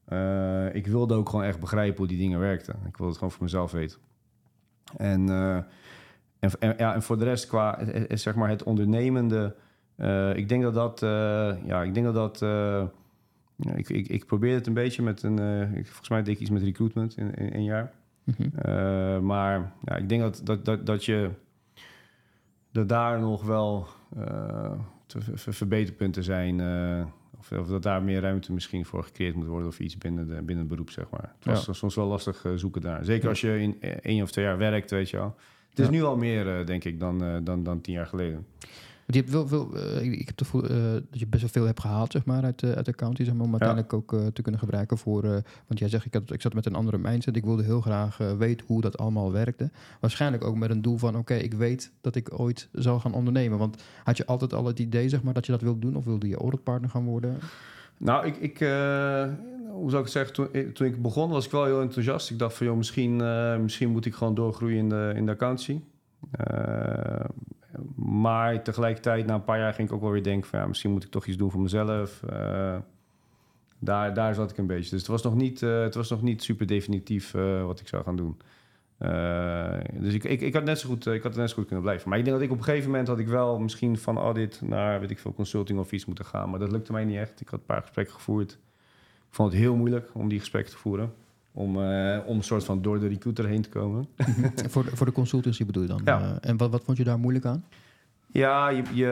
[0.05, 2.73] Eh, ik wilde ook gewoon echt begrijpen hoe die dingen werkten.
[2.73, 3.99] Ik wilde het gewoon voor mezelf weten.
[4.97, 5.55] En, eh,
[6.39, 9.55] en, en, ja, en voor de rest, qua zeg maar het ondernemende...
[10.33, 10.99] ik denk dat dat...
[11.65, 12.41] ja, ik denk dat dat...
[13.75, 15.37] ik, ik, ik probeerde het een beetje met een...
[15.73, 17.91] volgens mij deed ik iets met recruitment in, in een jaar.
[18.23, 19.25] Mhm.
[19.25, 21.29] Maar ja, ik denk dat, dat, dat, dat je
[22.71, 23.87] dat daar nog wel
[25.45, 26.59] verbeterpunten zijn.
[26.59, 27.05] eh,
[27.39, 30.33] of, of dat daar meer ruimte misschien voor gecreëerd moet worden of iets binnen, de,
[30.33, 31.35] binnen het beroep, zeg maar.
[31.39, 33.05] Het was soms wel lastig eh, zoeken daar.
[33.05, 33.29] Zeker Ja.
[33.29, 35.35] als je in eh, één of twee jaar werkt, weet je wel.
[35.69, 38.45] Het is nu al meer, eh, denk ik, dan, eh, dan, dan tien jaar geleden.
[39.11, 41.65] Je hebt wel veel, eh, ik, heb het gevoel eh, dat je best wel veel
[41.65, 44.41] hebt gehaald, zeg maar, uit, eh, uit de accounting, zeg maar, om uiteindelijk ook te
[44.41, 45.21] kunnen gebruiken voor,
[45.67, 48.17] want jij zegt, ik, had, ik zat met een andere mindset, ik wilde heel graag
[48.37, 49.69] weten hoe dat allemaal werkte.
[49.99, 53.57] Waarschijnlijk ook met een doel van, oké, ik weet dat ik ooit zal gaan ondernemen.
[53.57, 56.05] Want had je altijd al het idee, zeg maar, dat je dat wilde doen, of
[56.05, 57.37] wilde je auditpartner gaan worden?
[57.97, 58.57] Nou, ik, ik
[59.71, 62.29] hoe zou ik het zeggen, toen, ik- toen ik begon was ik wel heel enthousiast.
[62.29, 63.15] Ik dacht van, joh, misschien,
[63.61, 65.79] misschien moet ik gewoon doorgroeien in de, in de accountancy.
[66.31, 67.25] Eh,
[67.95, 70.91] maar tegelijkertijd, na een paar jaar ging ik ook wel weer denken van, ja, misschien
[70.91, 72.23] moet ik toch iets doen voor mezelf.
[72.23, 72.77] Eh,
[73.79, 74.89] daar, daar zat ik een beetje.
[74.89, 77.87] Dus het was nog niet, eh, het was nog niet super definitief eh, wat ik
[77.87, 78.37] zou gaan doen.
[79.93, 82.09] Dus ik, ik, ik, had net zo goed, ik had net zo goed kunnen blijven.
[82.09, 84.61] Maar ik denk dat ik op een gegeven moment had ik wel misschien van audit
[84.61, 86.49] naar weet ik veel consulting of iets moeten gaan.
[86.49, 87.41] Maar dat lukte mij niet echt.
[87.41, 88.51] Ik had een paar gesprekken gevoerd.
[89.29, 91.13] Ik vond het heel moeilijk om die gesprekken te voeren.
[91.59, 94.07] Om, eh, om een soort van door de recruiter heen te komen.
[94.73, 96.01] voor, de, voor de consultancy bedoel je dan?
[96.05, 96.19] Ja.
[96.21, 97.65] Eh, en wat, wat vond je daar moeilijk aan?
[98.31, 99.05] Ja, je, je,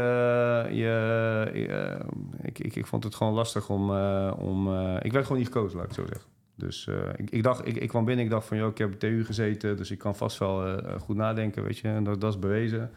[0.70, 1.98] je, je-
[2.42, 3.90] ik, ik, ik vond het gewoon lastig om...
[3.92, 6.30] eh, om eh, ik werd gewoon niet gekozen, laat ik het zo zeggen.
[6.56, 8.58] Dus eh, ik, ik, dacht, ik, ik kwam binnen, ik dacht van...
[8.58, 11.88] joh, ik heb TU gezeten, dus ik kan vast wel eh, goed nadenken, weet je.
[11.88, 12.92] En dat, dat is bewezen.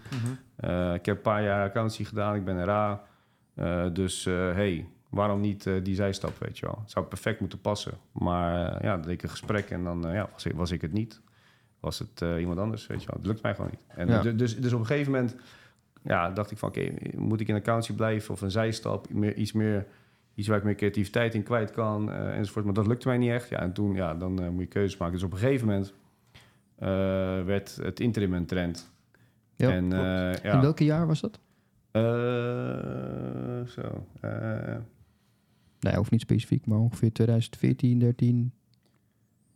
[0.56, 3.02] Eh, ik heb een paar jaar accountancy gedaan, ik ben RA.
[3.54, 6.82] Eh, dus eh, hey, waarom niet eh, die zijstap, weet je wel.
[6.86, 7.92] Zou perfect moeten passen.
[8.12, 10.70] Maar eh, ja, dan deed ik een gesprek en dan eh, ja, was, ik, was
[10.70, 11.20] ik het niet.
[11.80, 13.16] Was het iemand anders, weet je wel.
[13.16, 13.84] Het lukt mij gewoon niet.
[13.88, 14.20] En Ja.
[14.22, 15.36] du- dus, dus op een gegeven moment
[16.02, 16.68] ja, dacht ik van...
[16.68, 19.10] oké, moet ik in accountancy blijven of een zijstap?
[19.12, 19.86] Meer, iets meer...
[20.34, 22.64] Iets waar ik meer creativiteit in kwijt kan, enzovoort.
[22.64, 23.48] Maar dat lukte mij niet echt.
[23.48, 25.14] Ja, en toen, ja, dan moet je keuzes maken.
[25.14, 25.92] Dus op een gegeven moment
[27.46, 28.90] werd het interim een trend.
[29.56, 31.38] Ja, en, eh, In ja, welke jaar was dat?
[31.90, 32.02] Eh,
[33.66, 34.06] zo.
[35.80, 38.52] Eh, Nee, hoeft niet specifiek, maar ongeveer 2014, 13.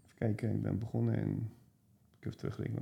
[0.04, 1.50] even kijken, ik ben begonnen in...
[2.18, 2.78] Ik heb teruggerekend.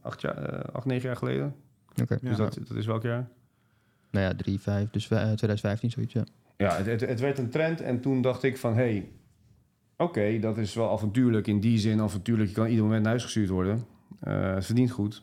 [0.00, 1.54] acht- jaar, eh, acht, negen jaar geleden.
[2.02, 2.18] Oké.
[2.22, 3.28] Dus dat, dat is welk jaar?
[4.10, 6.24] Nou ja, 3, 5, dus eh, 2015 zoiets, ja.
[6.56, 8.74] Ja, het, het, het werd een trend en toen dacht ik van...
[8.74, 9.10] Hé, hey,
[9.96, 12.00] oké, dat is wel avontuurlijk in die zin.
[12.00, 13.84] Avontuurlijk, je kan ieder moment naar huis gestuurd worden.
[14.20, 15.22] Eh, het verdient goed.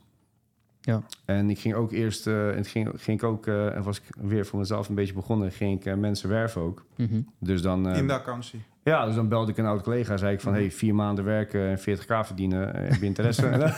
[0.90, 1.02] Ja.
[1.26, 2.28] En ik ging ook eerst...
[2.28, 3.48] eh, en ging, ging ik ook...
[3.48, 5.52] eh, en was ik weer voor mezelf een beetje begonnen...
[5.52, 6.86] ging ik eh, mensen werven ook.
[6.96, 7.22] Mhm.
[7.40, 7.88] Dus dan...
[7.90, 8.62] eh, In de accountie.
[8.84, 10.18] Ja, dus dan belde ik een oud collega.
[10.18, 12.76] Zei ik van, hey, vier maanden werken en 40k verdienen.
[12.76, 13.48] Heb je interesse?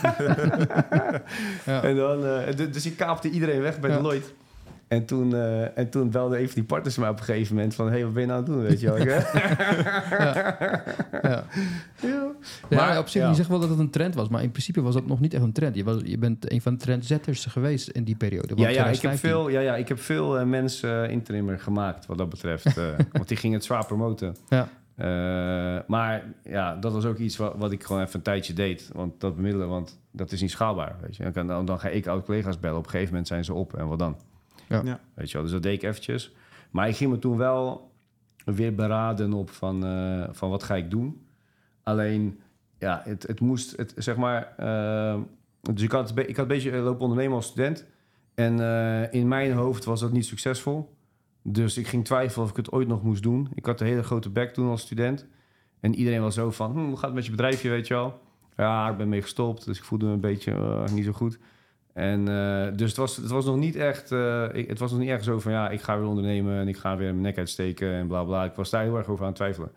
[1.66, 1.84] Ja.
[1.84, 2.22] en dan,
[2.72, 3.96] dus ik kaapte iedereen weg bij Ja.
[3.96, 4.30] Deloitte.
[4.92, 7.76] En toen, eh, en toen belde een van die partners me op een gegeven moment
[7.76, 7.90] van...
[7.90, 8.98] hey, wat ben je nou aan het doen, weet je wel?
[8.98, 9.08] Ik,
[10.20, 10.58] Ja.
[11.30, 11.46] ja.
[12.02, 12.32] Ja,
[12.70, 13.30] Maar, op zich, ja.
[13.30, 15.34] je zegt wel dat het een trend was, maar in principe was dat nog niet
[15.34, 15.76] echt een trend.
[15.76, 18.48] Je, was, je bent een van de trendsetters geweest in die periode.
[18.56, 21.12] Ja, want ja, ik heb 2015 veel, ja, ja, ik heb veel eh, mensen uh,
[21.12, 22.78] interimmer gemaakt wat dat betreft.
[22.78, 24.36] eh, want die gingen het zwaar promoten.
[24.50, 24.68] Ja.
[24.96, 25.08] Eh,
[25.88, 28.90] maar ja, dat was ook iets wat, wat ik gewoon even een tijdje deed.
[28.94, 30.96] Want dat bemiddelen, want dat is niet schaalbaar.
[31.02, 31.32] Weet je.
[31.32, 32.78] Dan, dan, dan ga ik oud-collega's bellen.
[32.78, 34.16] Op een gegeven moment zijn ze op en wat dan?
[34.72, 34.82] Ja.
[34.84, 35.00] Ja.
[35.14, 36.36] Weet je wel, dus dat deed ik eventjes.
[36.72, 37.92] Maar ik ging me toen wel
[38.46, 41.26] weer beraden op van, eh, van wat ga ik doen.
[41.84, 42.40] Alleen,
[42.80, 44.54] ja, het, het moest, het, zeg maar...
[44.58, 45.20] eh,
[45.62, 47.86] dus ik had, ik had een beetje lopen ondernemen als student.
[48.36, 50.96] En eh, in mijn hoofd was dat niet succesvol.
[51.44, 53.50] Dus ik ging twijfelen of ik het ooit nog moest doen.
[53.54, 55.26] Ik had een hele grote bek toen als student.
[55.80, 58.22] En iedereen was zo van, hm, hoe gaat het met je bedrijfje, weet je wel?
[58.58, 61.40] Ja, ik ben mee gestopt, dus ik voelde me een beetje eh, niet zo goed.
[61.94, 65.00] En eh, dus het was, het was nog niet echt, eh, ik, het was nog
[65.00, 67.38] niet echt zo van, ja, ik ga weer ondernemen en ik ga weer mijn nek
[67.38, 68.44] uitsteken en bla bla.
[68.46, 69.72] Ik was daar heel erg over aan het twijfelen.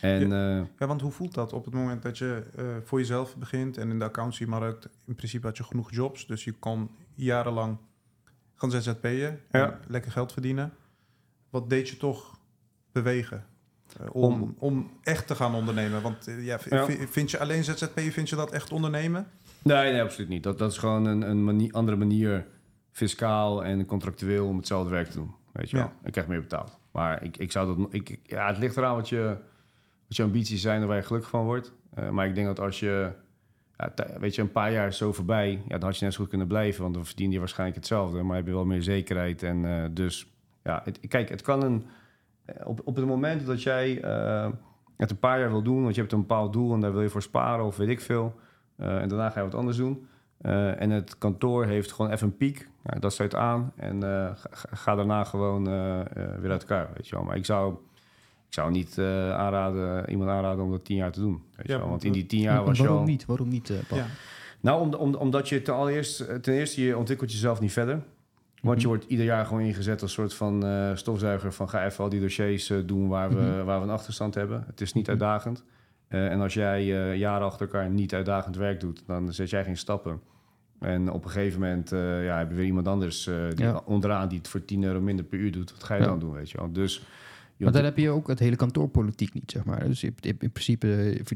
[0.00, 2.42] En eh, Ja, want hoe voelt dat op het moment dat je
[2.84, 6.52] voor jezelf begint en in de accountie-markt, in principe had je genoeg jobs, dus je
[6.52, 7.76] kon jarenlang
[8.54, 9.78] gaan ZZP'en en Ja.
[9.88, 10.72] lekker geld verdienen.
[11.50, 12.38] Wat deed je toch
[12.92, 13.44] bewegen
[14.12, 16.02] om, Om- echt te gaan ondernemen?
[16.02, 16.86] Want ja, Ja.
[17.10, 19.26] vind je alleen ZZP'en, vind je dat echt ondernemen?
[19.64, 20.42] Nee, nee, absoluut niet.
[20.42, 22.46] Dat, dat is gewoon een, een andere manier,
[22.90, 25.34] fiscaal en contractueel, om hetzelfde werk te doen.
[25.52, 25.86] Weet je wel.
[25.86, 25.92] Ja.
[26.04, 26.78] Ik krijg meer betaald.
[26.92, 27.94] Maar ik, ik zou dat...
[27.94, 29.36] Ik, ja, het ligt eraan wat je,
[30.08, 31.72] wat je ambities zijn en waar je gelukkig van wordt.
[31.94, 33.12] Eh, maar ik denk dat als je...
[33.76, 36.20] Ja, weet je, een paar jaar is zo voorbij, ja, dan had je net zo
[36.20, 36.82] goed kunnen blijven.
[36.82, 38.22] Want dan verdien je waarschijnlijk hetzelfde.
[38.22, 39.42] Maar heb je wel meer zekerheid.
[39.42, 40.26] En eh, dus,
[40.62, 41.84] ja, het, kijk, het kan een...
[42.44, 43.90] eh, Op, op het moment dat jij
[44.96, 47.02] het een paar jaar wil doen, want je hebt een bepaald doel en daar wil
[47.02, 48.34] je voor sparen of weet ik veel.
[48.76, 50.06] Eh, en daarna ga je wat anders doen.
[50.40, 52.68] Eh, en het kantoor heeft gewoon even een piek.
[52.82, 53.72] Nou, dat sluit aan.
[53.76, 55.64] En eh, ga, ga daarna gewoon
[56.40, 56.88] weer uit elkaar.
[56.96, 57.24] Weet je wel.
[57.24, 57.72] Maar ik zou,
[58.48, 61.42] ik zou niet eh, aanraden, iemand aanraden om dat tien jaar te doen.
[61.56, 61.88] Weet Ja, je wel.
[61.88, 63.06] Want in die tien jaar was je waarom al...
[63.08, 63.24] niet?
[63.26, 64.00] Waarom niet, Paul?
[64.00, 64.06] Ja.
[64.60, 68.02] Nou, om, om, omdat je ten, allereerst, ten eerste, je ontwikkelt jezelf niet verder.
[68.62, 68.96] Want je Mhm.
[68.96, 72.20] wordt ieder jaar gewoon ingezet als soort van eh, stofzuiger van ga even al die
[72.20, 73.64] dossiers eh, doen waar we, Mhm.
[73.64, 74.64] waar we een achterstand hebben.
[74.66, 75.10] Het is niet Mhm.
[75.10, 75.64] uitdagend.
[76.08, 79.64] Eh, en als jij eh, jaren achter elkaar niet uitdagend werk doet, dan zet jij
[79.64, 80.20] geen stappen.
[80.78, 83.82] En op een gegeven moment eh, ja, heb je weer iemand anders die Ja.
[83.84, 85.70] onderaan die het voor 10 euro minder per uur doet.
[85.72, 86.06] Wat ga je Ja.
[86.06, 86.72] dan doen, weet je wel?
[86.72, 87.06] Dus
[87.56, 89.84] Maar dan heb je ook het hele kantoorpolitiek niet, zeg maar.
[89.88, 90.86] Dus in, in in principe,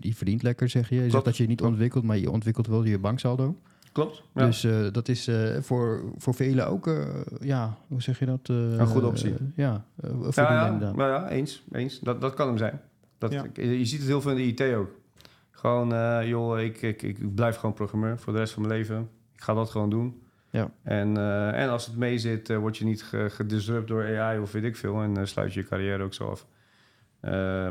[0.01, 1.03] je verdient lekker, zeg je.
[1.03, 3.59] Je zegt dat je niet ontwikkelt, maar je ontwikkelt wel je banksaldo.
[3.93, 4.23] Klopt.
[4.35, 4.45] Ja.
[4.47, 6.91] Dus dat is voor, voor velen ook,
[7.41, 8.49] ja, hoe zeg je dat?
[8.49, 9.35] Een goede optie.
[9.55, 11.65] ja, eh, ja, ja, nou ja, eens.
[11.73, 12.01] eens.
[12.01, 12.81] Dat, dat kan hem zijn.
[13.19, 13.45] Dat, Ja.
[13.55, 14.91] Je ziet het heel veel in de IT ook.
[15.51, 19.09] Gewoon, eh, joh, ik, ik, ik blijf gewoon programmeur voor de rest van mijn leven.
[19.35, 20.23] Ik ga dat gewoon doen.
[20.51, 20.71] Ja.
[20.83, 24.39] En, eh, en als het mee zit, eh, word je niet ge- gedisrupt door AI
[24.39, 25.01] of weet ik veel.
[25.03, 26.47] En sluit je je carrière ook zo af.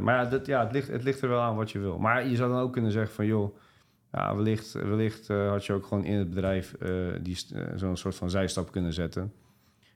[0.01, 1.97] Maar ja, dat, ja het, ligt, het ligt er wel aan wat je wil.
[1.97, 3.57] Maar je zou dan ook kunnen zeggen van, joh,
[4.11, 6.75] ja, wellicht, wellicht had je ook gewoon in het bedrijf
[7.21, 7.37] die
[7.75, 9.33] zo'n soort van zijstap kunnen zetten.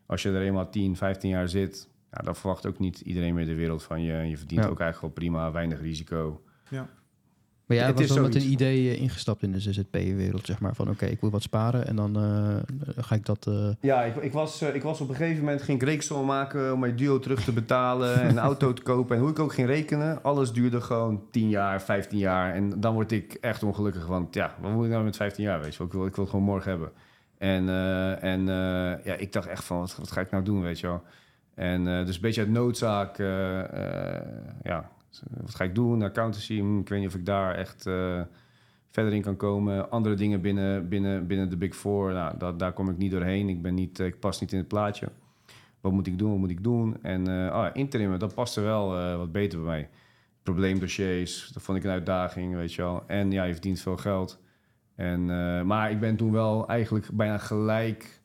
[0.06, 3.46] Als je er eenmaal 10, 15 jaar zit, ja, dan verwacht ook niet iedereen meer
[3.46, 4.14] de wereld van je.
[4.14, 4.70] Je verdient Ja.
[4.70, 6.42] ook eigenlijk wel prima, weinig risico.
[7.66, 10.60] Maar jij Het was is wel met een idee eh, ingestapt in de ZZP-wereld, zeg
[10.60, 10.76] maar.
[10.76, 12.56] Van oké, ik wil wat sparen en dan eh,
[12.98, 13.48] ga ik dat...
[13.48, 16.26] eh, Ja, ik, ik, was, eh, ik was op een gegeven moment ging ik rekensom
[16.26, 19.16] maken om mijn duo terug te betalen en een auto te kopen.
[19.16, 22.54] En hoe ik ook ging rekenen, alles duurde gewoon 10 jaar, 15 jaar.
[22.54, 25.62] En dan word ik echt ongelukkig, want ja, wat moet ik nou met 15 jaar,
[25.62, 25.88] weet je wel?
[25.88, 26.92] Ik wil, ik wil het gewoon morgen hebben.
[27.38, 30.62] En, eh, en eh, ja, ik dacht echt van, wat, wat ga ik nou doen,
[30.62, 31.04] weet je wel?
[31.62, 34.28] En eh, dus een beetje uit noodzaak, eh, eh,
[34.64, 34.92] ja,
[35.42, 36.02] wat ga ik doen?
[36.02, 37.84] Accountancy, hm, ik weet niet of ik daar echt
[38.90, 39.92] verder in kan komen.
[39.92, 43.50] Andere dingen binnen, binnen, binnen de Big Four, nou, dat, daar kom ik niet doorheen.
[43.50, 45.08] Ik, ben niet, ik pas niet in het plaatje.
[45.82, 46.30] Wat moet ik doen?
[46.30, 47.04] Wat moet ik doen?
[47.04, 49.90] En oh, interim, dat paste wel wat beter bij mij.
[50.44, 53.04] Probleemdossiers, dat vond ik een uitdaging, weet je wel.
[53.08, 54.40] En ja, je verdient veel geld.
[54.96, 55.26] En,
[55.68, 58.21] maar ik ben toen wel eigenlijk bijna gelijk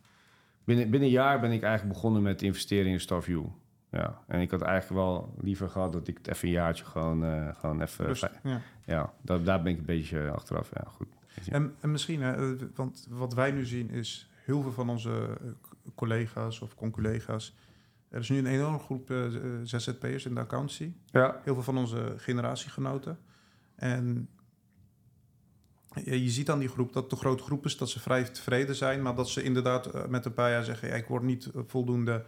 [0.67, 3.45] binnen, binnen een jaar ben ik eigenlijk begonnen met investeren in Starview.
[3.91, 7.25] Ja, en ik had eigenlijk wel liever gehad dat ik het even een jaartje gewoon,
[7.25, 8.07] eh, gewoon even...
[8.07, 8.61] Rust- ja.
[8.85, 10.71] Ja, daar, daar ben ik een beetje achteraf.
[10.75, 11.07] Ja, goed.
[11.51, 15.39] En, en misschien, hè, eh, want wat wij nu zien is heel veel van onze
[15.41, 15.49] eh,
[15.95, 17.57] collega's of conculega's.
[18.09, 19.25] Er is nu een enorme groep eh,
[19.63, 20.93] ZZP'ers in de accountancy.
[21.11, 23.19] Ja, Heel veel van onze generatiegenoten.
[23.75, 24.29] En
[26.05, 28.75] je ziet aan die groep dat het een grote groep is, dat ze vrij tevreden
[28.75, 31.47] zijn, maar dat ze inderdaad eh, met een paar jaar zeggen: ja, ik word niet
[31.55, 32.25] eh, voldoende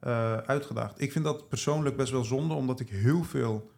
[0.00, 1.00] eh, uitgedaagd.
[1.00, 3.70] Ik vind dat persoonlijk best wel zonde, omdat ik heel veel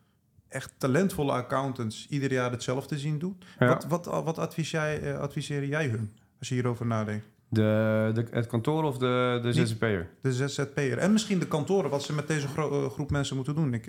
[0.48, 3.38] echt talentvolle accountants ieder jaar hetzelfde zien doen.
[3.58, 3.68] Ja.
[3.68, 7.26] Wat, wat, wat adviseer, jij, adviseer jij hun als je hierover nadenkt?
[7.48, 10.08] de, de, het kantoor of de, de ZZP'er?
[10.20, 13.74] De ZZP'er en misschien de kantoren, wat ze met deze gro- groep mensen moeten doen.
[13.74, 13.84] Ik,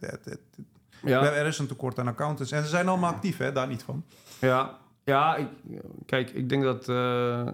[0.00, 0.38] het- het-
[1.02, 3.52] Ja, Er is een tekort aan accountants en ze zijn allemaal actief, hè?
[3.52, 4.04] daar niet van.
[4.40, 5.48] ja, ja ik,
[6.06, 6.88] kijk, ik denk dat...
[6.88, 7.48] eh,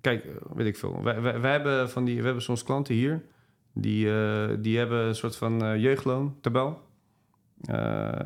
[0.00, 1.02] kijk, weet ik veel.
[1.02, 3.22] Wij, wij, wij hebben van die, we hebben soms klanten hier...
[3.72, 6.82] die, eh, die hebben een soort van eh, jeugdloontabel.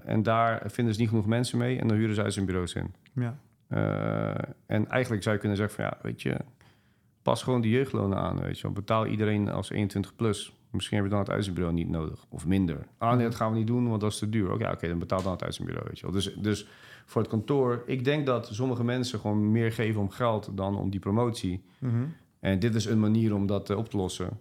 [0.05, 1.79] En daar vinden ze niet genoeg mensen mee...
[1.79, 2.95] en dan huren zij zijn bureaus in.
[3.13, 3.39] Ja.
[4.67, 6.37] En eigenlijk zou je kunnen zeggen van ja, weet je,
[7.29, 8.73] pas gewoon die jeugdlonen aan, weet je wel.
[8.73, 10.53] Betaal iedereen als 21 plus.
[10.71, 12.25] Misschien heb je dan het uitzendbureau niet nodig.
[12.29, 12.87] Of minder.
[12.99, 14.53] Ah nee, dat gaan we niet doen, want dat is te duur.
[14.53, 16.15] Oké, oké, dan betaal dan het uitzendbureau, weet je wel.
[16.15, 16.67] Dus, dus
[17.07, 20.91] voor het kantoor, ik denk dat sommige mensen gewoon meer geven om geld dan om
[20.91, 21.65] die promotie.
[21.79, 22.05] Mhm.
[22.41, 24.39] En dit is een manier om dat eh, op te lossen.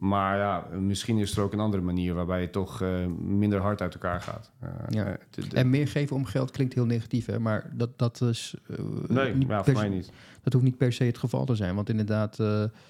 [0.00, 3.80] Maar ja, misschien is er ook een andere manier waarbij je toch eh, minder hard
[3.80, 4.50] uit elkaar gaat.
[4.60, 5.04] Eh, Ja.
[5.06, 7.38] eh, En meer geven om geld klinkt heel negatief, hè?
[7.38, 8.54] maar dat, dat is
[9.06, 10.12] nee, niet ja, voor mij niet.
[10.42, 11.74] dat hoeft niet per se het geval te zijn.
[11.74, 12.36] Want inderdaad,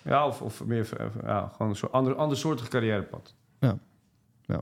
[0.04, 0.88] Ja, of, of meer
[1.24, 3.34] ja, gewoon een soort ander, andersoortig carrièrepad.
[3.58, 3.78] Ja.
[4.42, 4.60] Ja.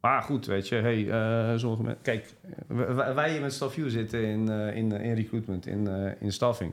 [0.00, 2.02] Maar goed, weet je, hey, sommige mensen...
[2.02, 2.34] Kijk,
[2.66, 5.86] wij, wij hier met Staffview zitten in, in, in recruitment, in,
[6.20, 6.72] in staffing.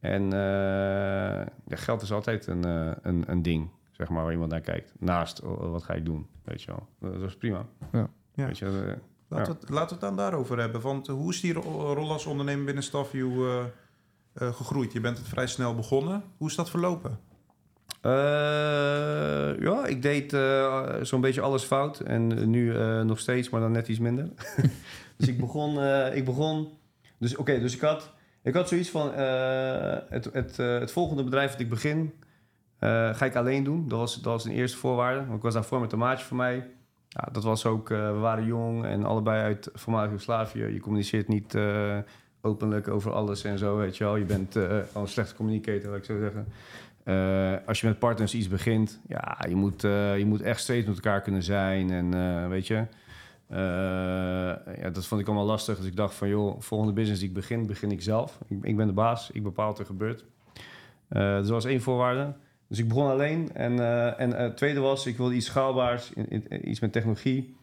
[0.00, 0.32] En
[1.68, 2.64] geld is altijd een,
[3.08, 3.68] een, een ding,
[4.02, 4.92] zeg maar, waar iemand naar kijkt.
[4.98, 7.10] Naast, oh, wat ga ik doen, weet je wel.
[7.12, 7.66] Dat, is prima.
[7.92, 8.08] Ja.
[8.34, 8.46] Ja.
[8.46, 8.72] Weet je, eh,
[9.28, 10.80] Laten, we het, laten we het dan daarover hebben.
[10.80, 13.64] Want eh, hoe is die ro- rol als ondernemer binnen Staffview eh,
[14.32, 14.92] eh, gegroeid?
[14.92, 16.22] Je bent het vrij snel begonnen.
[16.36, 17.18] Hoe is dat verlopen?
[18.00, 18.10] Eh,
[19.60, 22.00] ja, ik deed eh, zo'n beetje alles fout.
[22.00, 24.28] En nu eh, nog steeds, maar dan net iets minder.
[25.16, 25.78] dus ik begon...
[25.80, 26.68] eh, ik begon
[27.18, 28.10] dus oké, dus ik had,
[28.42, 29.12] ik had zoiets van...
[29.12, 32.12] eh, het, het, eh, het volgende bedrijf dat ik begin...
[32.82, 33.88] eh, ga ik alleen doen.
[33.88, 35.34] Dat was, dat was een eerste voorwaarde.
[35.34, 36.70] Ik was daarvoor met een maatje van mij.
[37.08, 37.90] Ja, dat was ook...
[37.90, 40.64] eh, we waren jong en allebei uit voormalig Joegoslavië.
[40.64, 41.98] Je communiceert niet eh,
[42.40, 44.16] openlijk over alles en zo, weet je wel.
[44.16, 46.46] Je bent eh, al een slechte communicator, laat ik zo zeggen.
[47.66, 51.20] Als je met partners iets begint, ja, je moet, je moet echt steeds met elkaar
[51.20, 51.90] kunnen zijn.
[51.90, 52.84] En weet je,
[54.80, 55.76] ja, dat vond ik allemaal lastig.
[55.76, 58.38] Dus ik dacht van, joh, volgende business die ik begin, begin ik zelf.
[58.48, 60.24] Ik, ik ben de baas, ik bepaal wat er gebeurt.
[61.08, 62.34] Dus dat was één voorwaarde.
[62.72, 63.50] Dus ik begon alleen.
[63.54, 67.56] En, eh, en het tweede was, ik wilde iets schaalbaars, in, in- iets met technologie.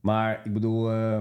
[0.00, 1.18] Maar ik bedoel, eh,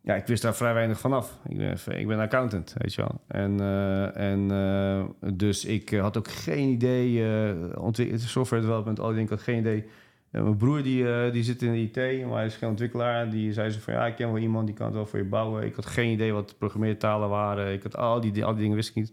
[0.00, 1.38] ja, ik wist daar vrij weinig vanaf.
[1.48, 3.20] Ik ben, ik ben accountant, weet je wel.
[3.26, 9.06] En, eh, en eh, dus ik eh, had ook geen idee, eh software development, al
[9.06, 9.84] die dingen, ik had geen idee.
[10.30, 13.30] Eh, mijn broer die, eh, die zit in de IT, maar hij is geen ontwikkelaar.
[13.30, 15.24] Die zei zo van, ja, ik ken wel iemand, die kan het wel voor je
[15.24, 15.64] bouwen.
[15.64, 17.72] Ik had geen idee wat programmeertalen waren.
[17.72, 19.12] Ik had al die, al die dingen wist ik niet.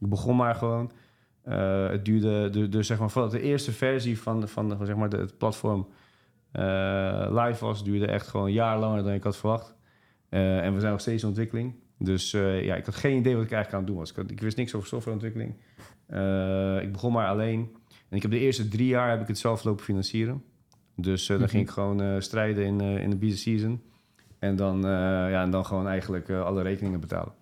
[0.00, 0.90] Ik begon maar gewoon.
[1.50, 4.96] Eh, het duurde, dus, dus zeg maar, voordat de eerste versie van, van, van zeg
[4.96, 5.86] maar de, het platform
[6.52, 9.74] eh, live was, duurde echt gewoon een jaar langer dan ik had verwacht.
[10.28, 11.74] Eh, en we zijn nog steeds in ontwikkeling.
[11.98, 14.10] Dus ja, ik had geen idee wat ik eigenlijk aan het doen was.
[14.10, 15.50] Ik, had- ik wist niks over softwareontwikkeling.
[16.82, 17.76] Ik begon maar alleen.
[18.08, 20.42] En ik heb de eerste drie jaar heb ik het zelf lopen financieren.
[20.96, 21.48] Dus dan Mhm.
[21.48, 23.82] ging ik gewoon strijden in, in de busy season.
[24.38, 24.80] En dan,
[25.30, 27.32] ja, en dan gewoon eigenlijk alle rekeningen betalen.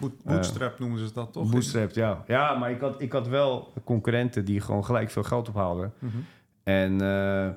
[0.00, 1.50] Boot- Bootstrap noemen ze dat toch?
[1.50, 2.24] Bootstrapped, ja.
[2.26, 5.92] Ja, maar ik had, ik had wel concurrenten die gewoon gelijk veel geld ophaalden.
[5.98, 6.16] Mhm.
[6.62, 7.48] En eh,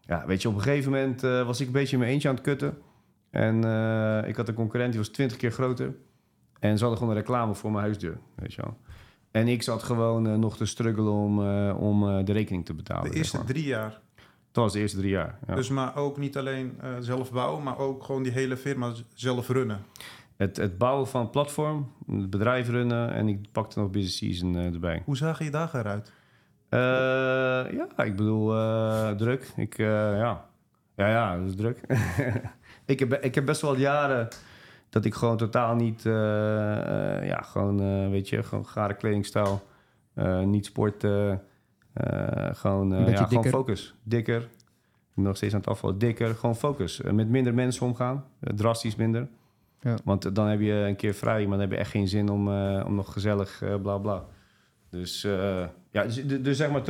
[0.00, 2.28] ja, weet je, op een gegeven moment eh, was ik een beetje in mijn eentje
[2.28, 2.78] aan het kutten.
[3.30, 5.94] En eh, ik had een concurrent die was twintig keer groter.
[6.60, 8.76] En ze hadden gewoon een reclame voor mijn huisdeur, weet je wel.
[9.30, 11.38] En ik zat gewoon nog te struggelen om,
[11.70, 13.02] om de rekening te betalen.
[13.02, 13.46] De zeg eerste maar.
[13.46, 14.00] drie jaar.
[14.52, 15.38] Dat was de eerste drie jaar.
[15.46, 15.54] Ja.
[15.54, 19.84] Dus maar ook niet alleen zelf bouwen, maar ook gewoon die hele firma zelf runnen.
[20.36, 24.56] Het, het bouwen van een platform, het bedrijf runnen en ik pakte nog business season
[24.56, 25.02] eh, erbij.
[25.04, 26.12] Hoe zagen je dagen eruit?
[26.68, 26.80] Eh,
[27.76, 29.52] ja, ik bedoel, eh, druk.
[29.56, 29.86] Ik, eh,
[30.18, 30.46] ja.
[30.96, 31.80] ja, ja, dat is druk.
[32.84, 34.28] ik, heb, ik heb best wel jaren
[34.88, 39.62] dat ik gewoon totaal niet, eh, eh, ja, gewoon, eh, weet je, gewoon gare kledingstijl,
[40.14, 41.42] eh, niet sporten,
[41.92, 43.94] eh, gewoon, eh, ja, gewoon focus.
[44.02, 44.48] Dikker,
[45.14, 47.00] nog steeds aan het afvallen, dikker, gewoon focus.
[47.00, 49.28] Met minder mensen omgaan, drastisch minder.
[49.84, 49.96] Ja.
[50.04, 52.48] Want dan heb je een keer vrij, maar dan heb je echt geen zin om,
[52.48, 54.24] eh, om nog gezellig, eh, bla bla.
[54.90, 56.82] Dus, eh, ja, dus, dus, zeg maar,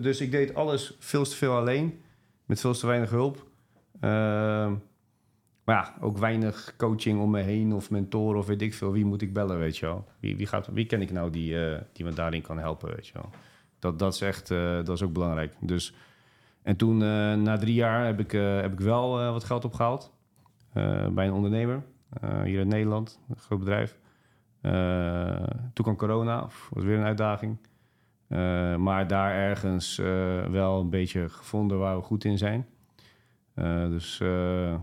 [0.00, 2.00] dus ik deed alles veel te veel alleen,
[2.44, 3.46] met veel te weinig hulp.
[4.00, 4.72] Ehm,
[5.64, 8.92] maar ja, ook weinig coaching om me heen of mentoren of weet ik veel.
[8.92, 10.04] Wie moet ik bellen, weet je wel?
[10.20, 11.56] Wie, wie, gaat, wie ken ik nou die,
[11.92, 13.30] die me daarin kan helpen, weet je wel?
[13.78, 15.54] Dat, dat is echt, dat is ook belangrijk.
[15.60, 15.94] Dus,
[16.62, 16.96] en toen,
[17.42, 20.12] na drie jaar, heb ik, heb ik wel wat geld opgehaald.
[20.72, 21.82] eh, bij een ondernemer,
[22.44, 23.98] hier in Nederland, een groot bedrijf.
[24.60, 27.58] Eh, toen kwam corona, was weer een uitdaging.
[28.28, 32.66] Eh, maar daar ergens eh, wel een beetje gevonden waar we goed in zijn.
[33.54, 34.78] Eh, dus, eh, eh,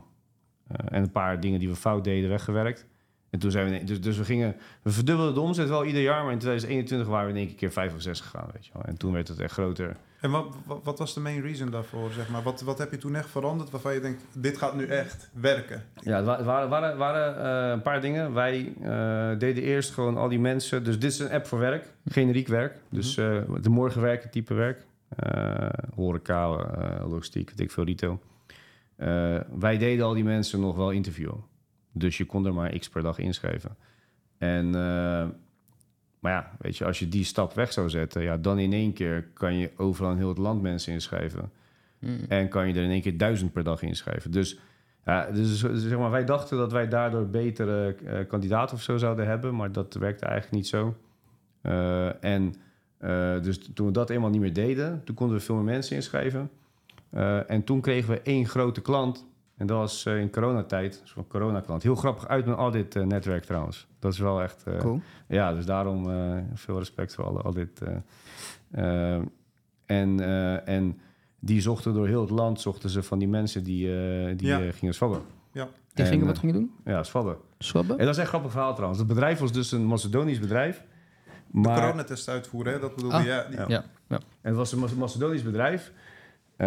[0.68, 2.88] en een paar dingen die we fout deden, weggewerkt.
[3.34, 6.24] En toen zijn we, dus, dus we gingen, we verdubbelden de omzet wel ieder jaar,
[6.24, 8.84] maar in 2021 waren we in één keer vijf of zes gegaan, weet je wel.
[8.84, 9.96] En toen werd het echt groter.
[10.22, 12.42] En wat, wat, was de main reason daarvoor, zeg maar?
[12.44, 15.84] Wat, wat heb je toen echt veranderd waarvan je denkt, dit gaat nu echt werken?
[16.00, 18.34] Ja, het wa- waren, waren, waren eh, een paar dingen.
[18.34, 20.84] Wij eh, deden eerst gewoon al die mensen.
[20.84, 22.78] Dus dit is een app voor werk, generiek werk.
[22.90, 24.86] Dus eh, de morgen werken type werk.
[25.96, 26.48] Horeca,
[27.08, 28.20] logistiek, weet ik veel, retail.
[29.60, 31.52] Wij deden al die mensen nog wel interviewen.
[31.94, 33.76] Dus je kon er maar x per dag inschrijven.
[34.38, 35.28] En, eh,
[36.20, 38.94] maar ja, weet je, als je die stap weg zou zetten, ja, dan in één
[38.94, 41.52] keer kan je overal in heel het land mensen inschrijven.
[42.00, 42.20] Mm.
[42.28, 44.32] En kan je er in één keer duizend per dag inschrijven.
[44.32, 44.60] Dus,
[45.06, 49.28] ja, dus zeg maar, wij dachten dat wij daardoor betere eh, kandidaten of zo zouden
[49.28, 50.96] hebben, maar dat werkte eigenlijk niet zo.
[51.62, 52.56] Eh, en
[53.42, 56.50] dus toen we dat eenmaal niet meer deden, toen konden we veel meer mensen inschrijven.
[57.48, 59.26] En toen kregen we één grote klant.
[59.58, 61.84] En dat was eh, in coronatijd, een soort coronaklant.
[61.84, 63.88] Heel grappig uit mijn audit-netwerk trouwens.
[64.00, 64.64] Dat is wel echt...
[64.68, 65.02] eh, Cool.
[65.28, 67.82] ja, dus daarom eh, veel respect voor alle audit.
[67.82, 69.16] eh.
[69.16, 69.22] Eh,
[69.86, 71.00] en, eh, en
[71.40, 74.62] die zochten door heel het land, zochten ze van die mensen die, eh, die Ja.
[74.62, 75.22] eh, gingen zwabben.
[75.94, 76.72] Die En, gingen, eh, wat gingen doen?
[76.86, 77.38] Ja, zwabben.
[77.58, 77.98] Swabben?
[77.98, 79.00] En dat is echt een grappig verhaal trouwens.
[79.00, 80.84] Het bedrijf was dus een Macedonisch bedrijf.
[81.52, 82.80] De Maar, coronatest uitvoeren, hè?
[82.80, 83.30] dat bedoelde Ah, je?
[83.30, 83.84] Ja, ja.
[84.08, 84.18] Ja.
[84.42, 85.92] En het was een Mac- Macedonisch bedrijf.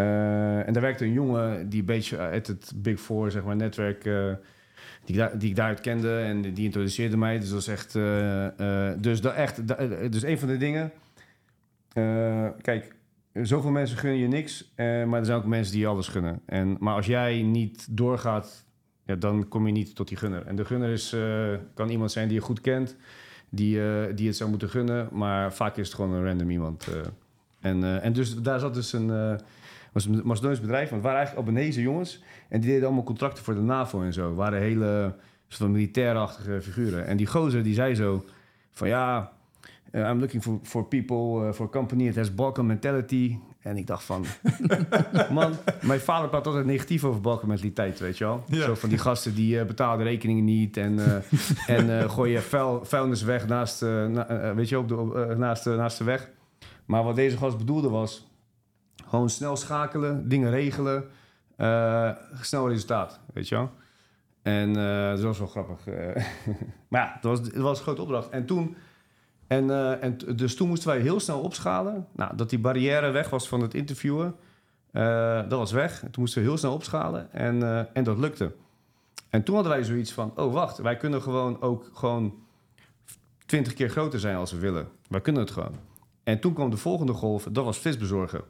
[0.01, 3.57] Eh, en daar werkte een jongen die een beetje uit het Big Four, zeg maar,
[3.57, 4.33] netwerk, eh,
[5.05, 7.35] die, die ik daaruit kende en die introduceerde mij.
[7.39, 10.93] Dus dat was echt, eh, eh, dus dat echt, eh, dus een van de dingen.
[11.93, 12.95] eh, kijk,
[13.33, 16.41] zoveel mensen gunnen je niks, eh, maar er zijn ook mensen die je alles gunnen.
[16.47, 18.65] En, maar als jij niet doorgaat,
[19.07, 20.47] ja, dan kom je niet tot die gunner.
[20.47, 22.97] En de gunner is, eh, kan iemand zijn die je goed kent,
[23.51, 26.87] die, eh, die het zou moeten gunnen, maar vaak is het gewoon een random iemand.
[26.87, 27.01] eh.
[27.61, 29.35] En, eh, en dus daar zat dus een, eh,
[29.97, 32.23] was een Macedonisch bedrijf, want het waren eigenlijk Albanese jongens.
[32.49, 34.35] En die deden allemaal contracten voor de NAVO en zo.
[34.35, 35.15] waren hele
[35.49, 37.07] soort van militairachtige figuren.
[37.07, 38.25] En die gozer die zei zo
[38.71, 39.33] van ja,
[39.91, 43.39] eh, I'm looking for, for people, eh, for a company that has Balkan mentality.
[43.61, 44.25] En ik dacht van,
[45.31, 48.45] man, mijn vader praat altijd negatief over Balkan mentaliteit, weet je wel.
[48.47, 48.65] Ja.
[48.65, 50.99] Zo van die gasten die eh, betalen de rekeningen niet en,
[51.67, 56.05] en gooien vuil, vuilnis weg naast, na- weet je, op de, op, naast, naast de
[56.05, 56.31] weg.
[56.85, 58.27] Maar wat deze gast bedoelde was
[59.09, 61.05] gewoon snel schakelen, dingen regelen,
[61.57, 63.71] eh, snel resultaat, weet je wel.
[64.43, 65.87] En eh, dat was wel grappig.
[65.87, 66.25] eh.
[66.89, 68.29] maar ja, dat was, dat was een grote opdracht.
[68.29, 68.77] En toen,
[69.47, 72.07] en, en dus toen moesten wij heel snel opschalen.
[72.13, 74.35] Nou, dat die barrière weg was van het interviewen,
[75.49, 76.03] dat was weg.
[76.03, 78.55] En toen moesten we heel snel opschalen en, en dat lukte.
[79.31, 82.35] En toen hadden wij zoiets van, oh wacht, wij kunnen gewoon ook gewoon
[83.47, 84.89] twintig keer groter zijn als we willen.
[85.09, 85.77] Wij kunnen het gewoon.
[86.25, 88.41] En toen kwam de volgende golf, dat was visbezorgen.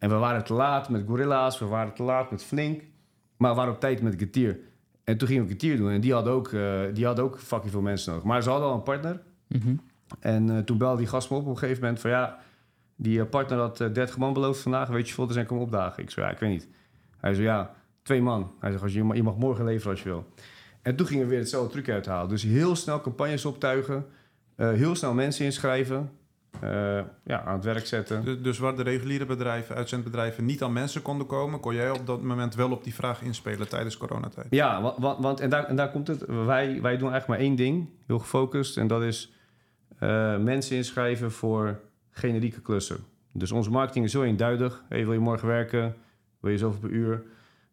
[0.00, 2.82] En we waren te laat met Gorilla's, we waren te laat met Flink,
[3.36, 4.58] maar we waren op tijd met Getir.
[5.04, 7.72] En toen gingen we Getir doen en die hadden ook, eh, die hadden ook fucking
[7.72, 8.26] veel mensen nodig.
[8.26, 9.20] Maar ze hadden al een partner.
[9.46, 9.74] Mhm.
[10.20, 12.38] En eh, toen belde die gast me op op een gegeven moment van ja,
[12.96, 15.64] die eh, partner had eh, 30 man beloofd vandaag, weet je veel, er zijn komen
[15.64, 16.02] opdagen.
[16.02, 16.68] Ik zei ja, ik weet niet.
[17.16, 18.52] Hij zei ja, twee man.
[18.60, 20.26] Hij zegt je, je mag- morgen leveren als je wil.
[20.82, 22.28] En toen gingen we weer hetzelfde truc uithalen.
[22.28, 24.06] Dus heel snel campagnes optuigen,
[24.56, 26.10] heel snel mensen inschrijven,
[26.60, 28.42] eh, ja, aan het werk zetten.
[28.42, 32.22] Dus, waar de reguliere bedrijven, uitzendbedrijven niet aan mensen konden komen, kon jij op dat
[32.22, 34.46] moment wel op die vraag inspelen tijdens coronatijd.
[34.50, 36.24] Ja, wa- wa- want, en, daar, en daar komt het.
[36.26, 38.76] Wij, wij doen eigenlijk maar één ding, heel gefocust.
[38.76, 39.32] En dat is
[39.98, 41.80] eh, mensen inschrijven voor
[42.10, 42.98] generieke klussen.
[43.32, 44.84] Dus onze marketing is zo eenduidig.
[44.88, 45.96] Hey, wil je morgen werken?
[46.40, 47.22] Wil je zoveel per uur?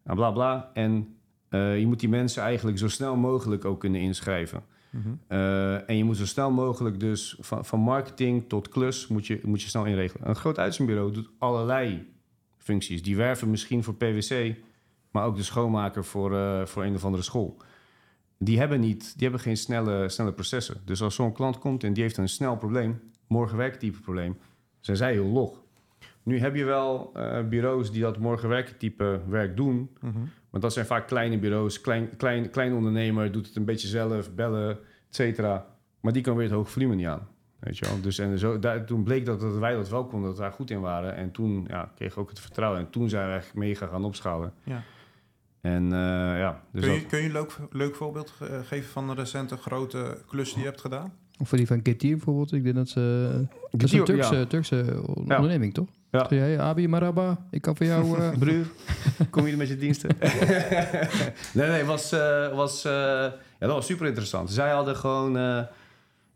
[0.04, 0.70] Nou, bla bla.
[0.74, 1.16] En
[1.48, 4.62] eh, je moet die mensen eigenlijk zo snel mogelijk ook kunnen inschrijven.
[4.90, 5.08] Mhm.
[5.26, 9.40] Eh, en je moet zo snel mogelijk dus van, van marketing tot klus moet je,
[9.44, 10.28] moet je snel inregelen.
[10.28, 12.12] Een groot uitzendbureau doet allerlei
[12.56, 13.02] functies.
[13.02, 14.54] Die werven misschien voor PwC,
[15.10, 17.56] maar ook de schoonmaker voor, eh, voor een of andere school.
[18.38, 20.76] Die hebben, niet, die hebben geen snelle, snelle processen.
[20.84, 24.36] Dus als zo'n klant komt en die heeft een snel probleem, morgen werktype probleem,
[24.80, 25.62] zijn zij heel log.
[26.22, 30.18] Nu heb je wel eh, bureaus die dat morgen werktype werk doen, Mhm.
[30.50, 34.34] Want dat zijn vaak kleine bureaus, klein, klein, klein ondernemer, doet het een beetje zelf,
[34.34, 34.78] bellen, et
[35.16, 35.66] cetera.
[36.00, 37.28] Maar die kan weer het hoge volume niet aan.
[37.58, 38.00] Weet je wel?
[38.00, 40.52] Dus en zo, daar, toen bleek dat, dat wij dat wel konden, dat we daar
[40.52, 41.14] goed in waren.
[41.14, 42.80] En toen ja, kreeg ik ook het vertrouwen.
[42.80, 44.52] En toen zijn we echt mega gaan opschalen.
[44.64, 44.82] Ja.
[45.60, 45.98] En eh,
[46.38, 49.16] ja, dus kun, je, dat- kun je een leuk, leuk voorbeeld eh, geven van een
[49.16, 51.12] recente grote klus die je hebt gedaan?
[51.38, 52.52] Of voor die van Getir bijvoorbeeld.
[52.52, 53.30] Ik denk dat ze...
[53.70, 54.44] Dat is een Turkse, ja.
[54.46, 55.34] Turkse on- Ja.
[55.36, 55.88] onderneming, toch?
[56.10, 56.18] Ja.
[56.18, 58.18] Zeg jij, Abi Maraba, ik kan voor jou...
[58.20, 58.66] eh, Broer,
[59.30, 60.10] kom je er met je diensten?
[61.54, 64.50] nee, nee, was, eh, was, eh, ja, dat was super interessant.
[64.50, 65.60] Zij hadden gewoon, eh,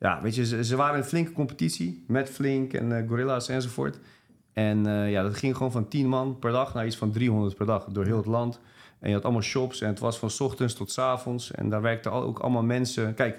[0.01, 3.49] ja, weet je, ze, ze waren in een flinke competitie met Flink en eh, Gorilla's
[3.49, 3.99] enzovoort.
[4.53, 7.57] En eh, ja, dat ging gewoon van 10 man per dag naar iets van 300
[7.57, 8.61] per dag door heel het land.
[8.99, 11.51] En je had allemaal shops en het was van 's ochtends tot 's avonds.
[11.51, 13.15] En daar werkten al- ook allemaal mensen.
[13.15, 13.39] Kijk,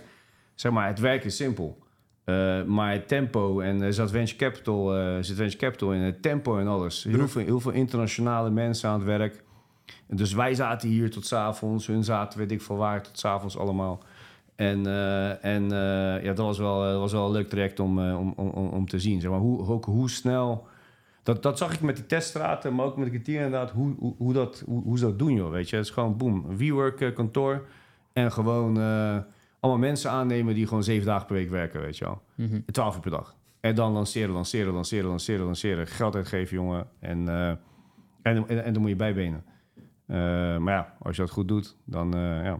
[0.56, 1.83] zeg maar, het werk is simpel.
[2.24, 6.58] Eh, maar het tempo en zat venture capital, eh zit venture capital in het tempo
[6.58, 7.04] en alles.
[7.04, 9.44] Heel veel, heel veel internationale mensen aan het werk.
[10.08, 13.20] En dus wij zaten hier tot 's avonds, hun zaten weet ik veel waar tot
[13.20, 14.00] 's avonds allemaal.
[14.56, 14.86] En,
[15.42, 15.70] en
[16.24, 19.00] ja, dat was wel, dat was wel een leuk traject om, om, om, om- te
[19.00, 19.22] zien.
[19.22, 20.68] Zeg maar, hoe, ook hoe snel.
[21.24, 24.14] Dat, dat zag ik met die teststraten, maar ook met de kwartier inderdaad, hoe, hoe,
[24.18, 25.52] hoe, dat, hoe, hoe ze dat doen, joh.
[25.52, 27.66] Weet je, het is gewoon boom, WeWork kantoor.
[28.14, 28.78] En gewoon
[29.64, 32.22] allemaal mensen aannemen die gewoon zeven dagen per week werken, weet je wel.
[32.36, 32.60] mhm.
[32.66, 33.36] 12 uur per dag.
[33.60, 35.88] En dan lanceren, lanceren, lanceren, lanceren, lanceren.
[35.88, 36.88] Geld uitgeven, jongen.
[37.00, 37.50] En, eh,
[38.22, 39.44] en, en, en dan moet je bijbenen.
[40.06, 40.18] Eh,
[40.58, 42.56] maar ja, als je dat goed doet, dan eh,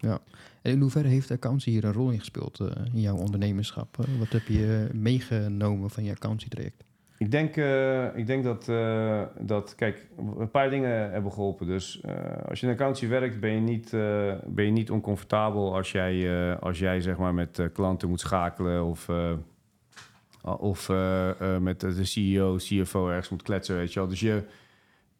[0.00, 0.18] ja.
[0.62, 2.60] En in hoeverre heeft accountancy hier een rol in gespeeld
[2.92, 3.96] in jouw ondernemerschap?
[4.18, 6.84] Wat heb je meegenomen van je accountancy-traject?
[7.22, 10.06] Ik denk, eh, ik denk dat, eh, dat, kijk,
[10.38, 11.66] een paar dingen hebben geholpen.
[11.66, 12.14] Dus eh,
[12.48, 13.90] als je in accountancy werkt, ben je niet,
[14.46, 19.08] ben je niet oncomfortabel als jij, als jij zeg maar, met klanten moet schakelen of,
[20.42, 20.88] of
[21.60, 24.08] met de CEO, CFO ergens moet kletsen, weet je wel.
[24.08, 24.42] Dus je,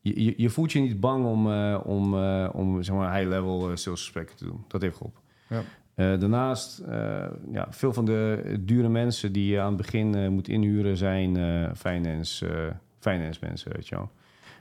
[0.00, 2.14] je, je- voelt je niet bang om, om,
[2.46, 4.64] om zeg maar, high-level salesgesprekken te doen.
[4.68, 5.20] Dat heeft geholpen.
[5.48, 5.62] Ja.
[5.94, 10.28] Eh, daarnaast, eh, ja, veel van de dure mensen die je aan het begin eh,
[10.28, 11.36] moet inhuren zijn
[11.76, 14.10] finance, finance mensen, weet je wel.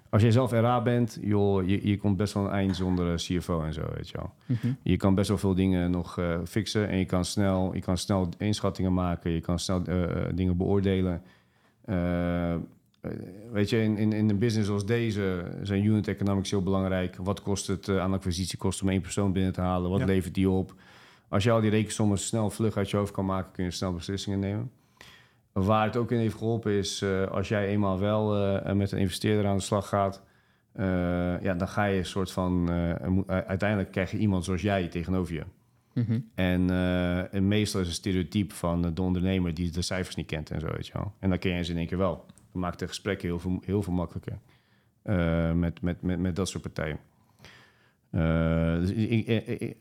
[0.10, 3.64] Als jij zelf RA bent, joh, je, je komt best wel een eind zonder CFO
[3.64, 4.34] en zo, weet je wel.
[4.46, 4.74] Mhm.
[4.82, 8.30] Je kan best wel veel dingen nog fixen en je kan snel, je kan snel
[8.38, 9.84] inschattingen maken, je kan snel
[10.36, 11.22] dingen beoordelen.
[13.52, 17.16] Weet je, in, in, in een business als deze zijn unit economics heel belangrijk.
[17.16, 19.90] Wat kost het aan acquisitiekosten om één persoon binnen te halen?
[19.90, 20.06] Wat Ja.
[20.06, 20.74] levert die op?
[21.32, 23.94] Als je al die rekensommen snel vlug uit je hoofd kan maken, kun je snel
[23.94, 24.72] beslissingen nemen.
[25.52, 29.00] Waar het ook in heeft geholpen is, eh, als jij eenmaal wel eh, met een
[29.00, 30.24] investeerder aan de slag gaat,
[30.72, 30.86] eh,
[31.42, 35.34] ja, dan ga je een soort van, eh, uiteindelijk krijg je iemand zoals jij tegenover
[35.34, 35.44] je.
[35.94, 36.20] Mhm.
[36.36, 40.26] En, eh, en meestal is het stereotype van eh, de ondernemer die de cijfers niet
[40.28, 41.14] kent en zo, weet je wel.
[41.20, 42.26] En dan ken je ze in één keer wel.
[42.52, 44.40] Dat maakt de gesprekken heel veel, heel veel makkelijker
[45.02, 47.00] eh, met, met, met, met dat soort partijen.
[48.12, 49.78] Eh, dus ik, ik- ik- ik-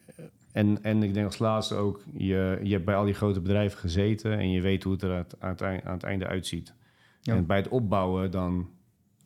[0.52, 3.78] en, en ik denk als laatste ook, je, je hebt bij al die grote bedrijven
[3.78, 6.74] gezeten en je weet hoe het er aan het, aan einde uitziet.
[7.20, 7.34] Ja.
[7.34, 8.68] En bij het opbouwen, dan,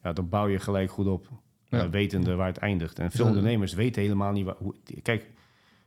[0.03, 1.29] ja, dan bouw je gelijk goed op,
[1.65, 1.83] Ja.
[1.85, 2.99] eh, wetende waar het eindigt.
[2.99, 4.75] En veel ondernemers weten helemaal niet waar, hoe...
[5.03, 5.31] Kijk,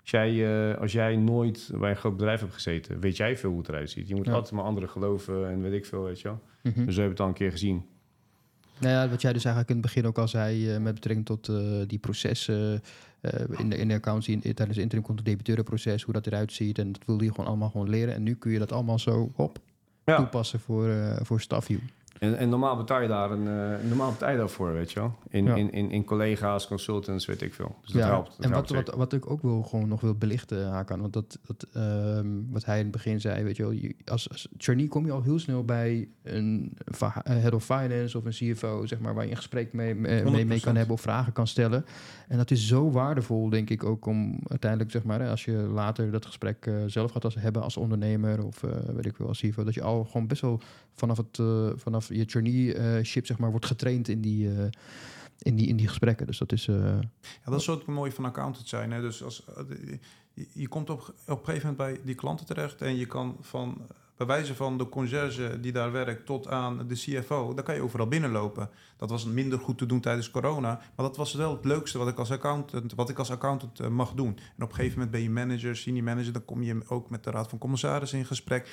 [0.01, 3.49] als jij, eh, als jij nooit bij een groot bedrijf hebt gezeten, weet jij veel
[3.49, 4.07] hoe het eruit ziet.
[4.07, 6.41] Je moet altijd maar anderen geloven en weet ik veel, weet je wel.
[6.63, 6.85] Mhm.
[6.85, 7.85] Dus we hebben het al een keer gezien.
[8.79, 11.25] Nou ja, wat jij dus eigenlijk in het begin ook al zei eh, met betrekking
[11.25, 11.55] tot eh,
[11.87, 12.81] die processen
[13.21, 16.27] eh, in, de, in de accountancy, in, tijdens het interim komt het debiteurenproces, hoe dat
[16.27, 16.79] eruit ziet.
[16.79, 18.13] En dat wilde je gewoon allemaal gewoon leren.
[18.13, 19.59] En nu kun je dat allemaal zo op
[20.05, 20.17] Ja.
[20.17, 21.79] toepassen voor, voor StaffView.
[22.19, 25.15] En, en normaal betaal je daar een, eh, normaal betaal je daarvoor, weet je wel.
[25.29, 25.55] In, Ja.
[25.55, 27.75] in, in, in collega's, consultants, weet ik veel.
[27.81, 28.27] Dus dat ja, helpt.
[28.35, 31.13] Dat en wat, helpt wat, wat ik ook wil, gewoon nog wil belichten, Hakan, want
[31.13, 34.47] dat, dat, ehm, wat hij in het begin zei, weet je wel, je- als, als
[34.57, 36.77] trainee kom je al heel snel bij een
[37.23, 40.45] head of finance of een CFO, zeg maar, waar je een gesprek mee, mee, mee,
[40.45, 40.63] mee 100%.
[40.63, 41.85] kan hebben of vragen kan stellen.
[42.27, 46.11] En dat is zo waardevol, denk ik, ook om uiteindelijk, zeg maar, als je later
[46.11, 49.39] dat gesprek eh, zelf gaat als, hebben als ondernemer of eh, weet ik wel, als
[49.39, 50.59] CFO, dat je al gewoon best wel
[50.93, 51.67] vanaf, het, eh,
[52.07, 54.65] vanaf je traineeship, zeg maar, wordt getraind in die, eh,
[55.41, 56.27] in die, in die gesprekken.
[56.27, 56.67] Dus dat is...
[56.67, 56.75] eh,
[57.21, 58.91] Ja, dat is ook het mooie van accountant zijn.
[58.91, 59.01] Hè?
[59.01, 59.63] Dus als, eh,
[60.33, 63.37] je, je komt op, op een gegeven moment bij die klanten terecht en je kan
[63.41, 63.87] van
[64.17, 67.81] bij wijze van de conciërge die daar werkt tot aan de CFO, daar kan je
[67.81, 68.69] overal binnenlopen.
[68.97, 72.07] Dat was minder goed te doen tijdens corona, maar dat was wel het leukste wat
[72.07, 74.37] ik als accountant, wat ik als accountant eh, mag doen.
[74.57, 77.23] En op een gegeven moment ben je manager, senior manager, dan kom je ook met
[77.23, 78.69] de raad van commissarissen in gesprek.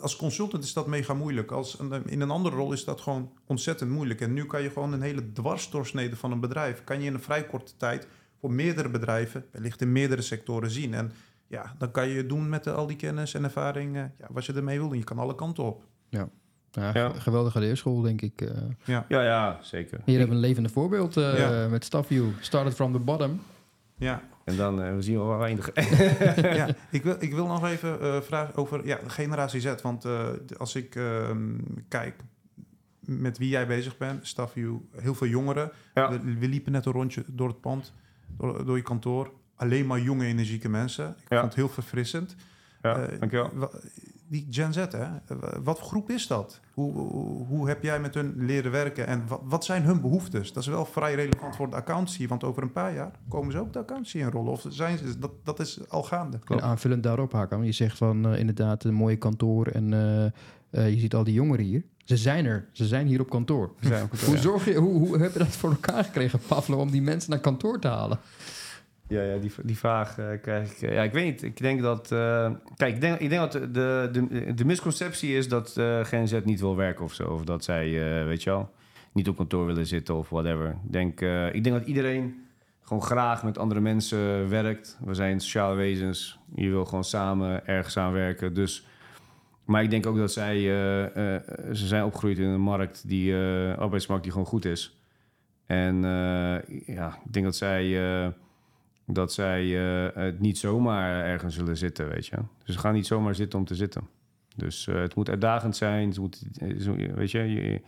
[0.00, 1.50] Als consultant is dat mega moeilijk.
[1.50, 4.20] Als in een andere rol is dat gewoon ontzettend moeilijk.
[4.20, 7.22] En nu kan je gewoon een hele dwarsdoorsnede van een bedrijf, kan je in een
[7.22, 8.08] vrij korte tijd
[8.40, 10.94] voor meerdere bedrijven, wellicht in meerdere sectoren zien.
[10.94, 11.12] En
[11.48, 14.52] ja, dan kan je doen met al die kennis en ervaring eh, ja, wat je
[14.52, 14.90] ermee wil.
[14.90, 15.82] En je kan alle kanten op.
[16.08, 16.28] Ja,
[16.70, 16.90] Ja.
[16.92, 18.40] ge- geweldige leerschool, denk ik.
[18.40, 18.48] eh.
[18.84, 20.00] Ja, ja, zeker.
[20.04, 21.68] Hier hebben we een levende voorbeeld eh, Ja.
[21.68, 22.26] met StaffView.
[22.40, 23.40] Started from the bottom.
[23.98, 25.70] Ja, En dan uh, we zien we wel weinig.
[26.56, 29.74] ja, ik wil, ik wil nog even uh, vragen over ja, generatie Z.
[29.82, 30.28] Want uh,
[30.58, 31.54] als ik ehm,
[31.88, 32.14] kijk
[33.00, 35.70] met wie jij bezig bent, Staffview, heel veel jongeren.
[35.94, 36.10] Ja.
[36.10, 37.92] We, we, liepen net een rondje door het pand,
[38.38, 39.32] door, door je kantoor.
[39.56, 41.08] Alleen maar jonge, energieke mensen.
[41.08, 41.36] Ik Ja.
[41.38, 42.34] vond het heel verfrissend.
[42.82, 43.70] Ja, Eh, dankjewel.
[44.28, 45.06] Die Gen Z, hè?
[45.62, 46.60] wat voor groep is dat?
[46.74, 50.52] Hoe, hoe, hoe heb jij met hun leren werken en wat, wat zijn hun behoeftes?
[50.52, 53.58] Dat is wel vrij relevant voor de accountancy, want over een paar jaar komen ze
[53.58, 54.52] ook de accountancy in rollen.
[54.52, 56.38] Of zijn ze, dat, dat is al gaande.
[56.46, 60.24] En aanvullend daarop, Hakan, je zegt van eh, inderdaad een mooie kantoor en eh,
[60.70, 61.84] eh, je ziet al die jongeren hier.
[62.04, 63.70] Ze zijn er, ze zijn hier op kantoor.
[63.80, 66.78] Zijn op kantoor, Hoe, zorg je, hoe, hoe heb je dat voor elkaar gekregen, Pavlo,
[66.80, 68.18] om die mensen naar kantoor te halen?
[69.08, 70.82] Ja, ja die, die vraag eh, krijg ik.
[70.88, 71.42] eh, ja, ik weet niet.
[71.42, 72.12] Ik denk dat.
[72.12, 76.28] eh, kijk, ik denk, ik denk dat de, de, de, misconceptie is dat eh Gen
[76.28, 77.28] Z niet wil werken of zo.
[77.28, 77.90] Of dat zij,
[78.24, 78.70] weet je wel,
[79.12, 80.68] niet op kantoor willen zitten of whatever.
[80.68, 81.20] Ik denk,
[81.52, 82.44] ik denk dat iedereen
[82.80, 84.98] gewoon graag met andere mensen werkt.
[85.04, 86.38] We zijn sociale wezens.
[86.54, 88.54] Je wil gewoon samen ergens aan werken.
[88.54, 88.86] Dus.
[89.64, 90.60] Maar ik denk ook dat zij.
[91.72, 93.34] ze zijn opgegroeid in een markt die.
[93.76, 95.00] arbeidsmarkt die gewoon goed is.
[95.66, 96.00] En
[96.86, 97.84] ja, ik denk dat zij.
[99.06, 102.36] Dat zij eh, het niet zomaar ergens zullen zitten, weet je.
[102.64, 104.08] Dus ze gaan niet zomaar zitten om te zitten.
[104.56, 106.08] Dus eh, het moet uitdagend zijn.
[106.08, 107.80] Het moet, eh, weet je,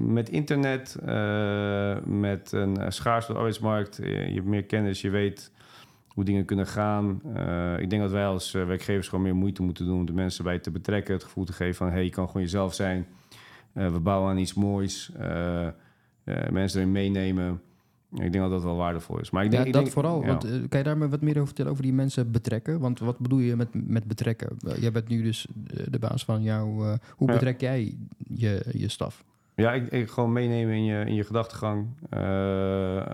[0.00, 0.96] met internet,
[2.04, 5.52] met een schaarse arbeidsmarkt, je hebt meer kennis, je weet
[6.08, 7.20] hoe dingen kunnen gaan.
[7.78, 10.58] Ik denk dat wij als werkgevers gewoon meer moeite moeten doen om de mensen bij
[10.58, 13.06] te betrekken, het gevoel te geven van, hey, je kan gewoon jezelf zijn.
[13.72, 15.12] We bouwen aan iets moois.
[16.50, 17.60] Mensen erin meenemen.
[18.12, 19.30] Ik denk dat dat wel waardevol is.
[19.30, 20.20] Maar ik denk, ja, ik dat denk- vooral.
[20.20, 20.26] ja.
[20.26, 22.80] Want, eh, kan je daar maar wat meer over vertellen over die mensen betrekken?
[22.80, 24.56] Want wat bedoel je met, met betrekken?
[24.66, 26.86] Eh, jij bent nu dus de, de baas van jou.
[26.86, 27.32] eh, hoe Ja.
[27.34, 27.94] betrek jij
[28.28, 29.24] je, je staf?
[29.54, 31.86] Ja, ik, ik gewoon meenemen in je, in je gedachtegang.
[32.10, 33.04] Eh, eh,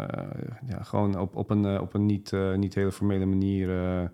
[0.67, 4.05] ja, gewoon op, op een, eh, op een niet, eh, niet hele formele manier eh,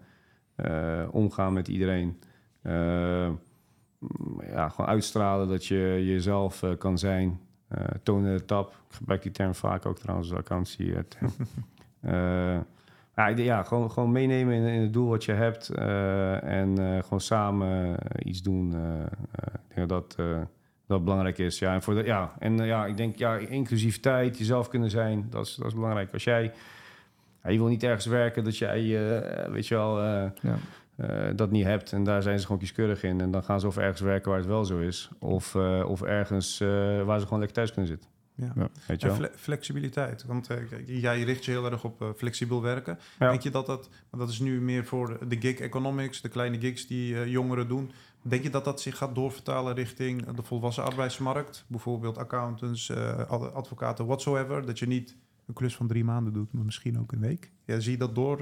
[1.03, 2.19] eh, omgaan met iedereen.
[2.63, 3.29] Eh,
[4.51, 7.41] ja, gewoon uitstralen dat je jezelf eh, kan zijn.
[7.75, 8.69] Eh, tonen de tap.
[8.69, 11.33] Ik gebruik die term vaak ook trouwens eh, term.
[13.15, 15.69] Eh, ja, gewoon, gewoon meenemen in, in het doel wat je hebt.
[15.69, 18.75] en gewoon samen iets doen.
[19.69, 20.27] ik denk dat dat...
[20.87, 21.59] dat belangrijk is.
[21.59, 25.47] Ja, en, voor de, ja, en ja, ik denk, ja, inclusiviteit, jezelf kunnen zijn, dat
[25.47, 26.13] is, dat is belangrijk.
[26.13, 26.53] Als jij,
[27.43, 28.83] ja, je wil niet ergens werken dat jij,
[29.51, 30.57] weet je wel, Ja.
[30.97, 31.93] Eh, dat niet hebt.
[31.93, 33.21] En daar zijn ze gewoon kieskeurig in.
[33.21, 35.11] En dan gaan ze of ergens werken waar het wel zo is.
[35.19, 36.69] Of, eh, of ergens eh,
[37.03, 38.11] waar ze gewoon lekker thuis kunnen zitten.
[38.37, 38.53] Ja.
[38.57, 38.69] Ja.
[38.87, 39.27] Weet je En wel?
[39.29, 40.25] fle- flexibiliteit.
[40.25, 40.49] Want
[40.87, 42.99] jij richt je heel erg op flexibel werken.
[43.19, 43.29] Ja.
[43.31, 46.87] Denk je dat dat, dat is nu meer voor de gig economics, de kleine gigs
[46.87, 47.91] die jongeren doen.
[48.23, 51.65] Denk je dat dat zich gaat doorvertalen richting de volwassen arbeidsmarkt?
[51.69, 52.91] Bijvoorbeeld accountants,
[53.29, 54.67] ad- advocaten, whatsoever.
[54.67, 55.17] Dat je niet
[55.47, 57.51] een klus van drie maanden doet, maar misschien ook een week.
[57.65, 58.39] Ja, zie je dat door?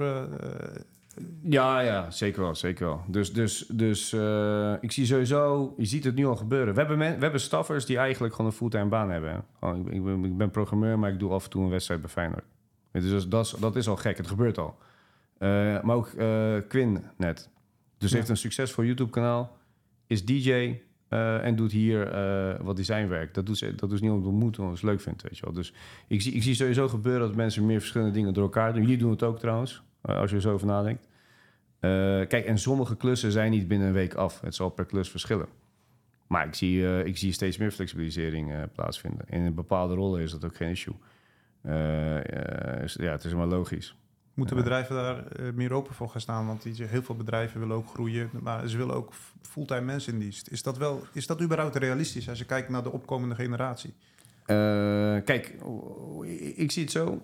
[1.43, 3.01] Ja, ja, zeker wel, zeker wel.
[3.07, 6.73] Dus, dus, dus eh, ik zie sowieso, je ziet het nu al gebeuren.
[6.73, 9.45] We hebben, men, we hebben staffers die eigenlijk gewoon een fulltime baan hebben.
[9.59, 11.69] Gewoon, ik, ben- ik, ben, ik ben programmeur, maar ik doe af en toe een
[11.69, 12.43] wedstrijd bij Feyenoord.
[12.91, 14.77] Dus dat is, dat is, dat is al gek, het gebeurt al.
[15.37, 15.49] Eh,
[15.81, 17.49] maar ook eh, Quinn net.
[17.97, 18.17] Dus Ja.
[18.17, 19.57] heeft een succesvol YouTube-kanaal,
[20.07, 20.79] is DJ
[21.43, 22.09] en doet hier
[22.63, 23.33] wat designwerk.
[23.33, 25.21] Dat doet, ze, dat doet ze niet omdat het moet, omdat ze het leuk vindt,
[25.21, 25.53] weet je wel.
[25.53, 25.73] Dus
[26.07, 28.81] ik zie, ik zie sowieso gebeuren dat mensen meer verschillende dingen door elkaar doen.
[28.81, 31.07] Jullie doen het ook trouwens, als je er zo over nadenkt.
[31.79, 31.89] Eh,
[32.27, 34.41] kijk, en sommige klussen zijn niet binnen een week af.
[34.41, 35.47] Het zal per klus verschillen.
[36.27, 39.25] Maar ik zie, eh, ik zie steeds meer flexibilisering eh, plaatsvinden.
[39.29, 40.95] In bepaalde rollen is dat ook geen issue.
[41.61, 42.17] Eh,
[42.77, 43.95] eh, is- ja, het is maar logisch.
[44.33, 46.47] Moeten bedrijven daar eh, meer open voor gaan staan?
[46.47, 50.19] Want die, heel veel bedrijven willen ook groeien, maar ze willen ook fulltime mensen in
[50.19, 50.47] dienst.
[50.49, 53.93] Is dat, wel, is dat überhaupt realistisch als je kijkt naar de opkomende generatie?
[54.45, 54.55] Eh,
[55.23, 55.55] kijk,
[56.55, 57.21] ik zie het zo.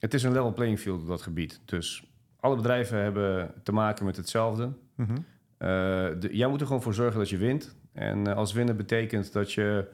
[0.00, 1.60] Het is een level playing field op dat gebied.
[1.64, 2.04] Dus
[2.40, 4.72] alle bedrijven hebben te maken met hetzelfde.
[4.94, 5.12] Mhm.
[5.12, 5.68] Eh,
[6.18, 7.76] de, jij moet er gewoon voor zorgen dat je wint.
[7.92, 9.88] En eh, als winnen betekent dat je...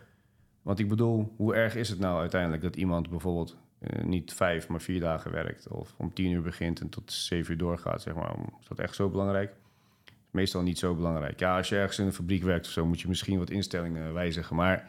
[0.63, 2.63] Want ik bedoel, hoe erg is het nou uiteindelijk...
[2.63, 5.69] dat iemand bijvoorbeeld eh, niet vijf, maar vier dagen werkt...
[5.69, 8.35] of om tien uur begint en tot zeven uur doorgaat, zeg maar.
[8.61, 9.53] Is dat echt zo belangrijk?
[10.31, 11.41] Meestal niet zo belangrijk.
[11.41, 12.87] Ja, als je ergens in een fabriek werkt of zo...
[12.87, 14.57] moet je misschien wat instellingen wijzigen.
[14.57, 14.89] Maar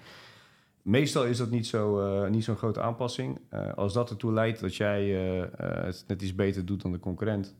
[0.88, 3.40] meestal is dat niet zo, eh, niet zo'n grote aanpassing.
[3.50, 7.00] Eh, als dat ertoe leidt dat jij eh, het net iets beter doet dan de
[7.00, 7.56] concurrent...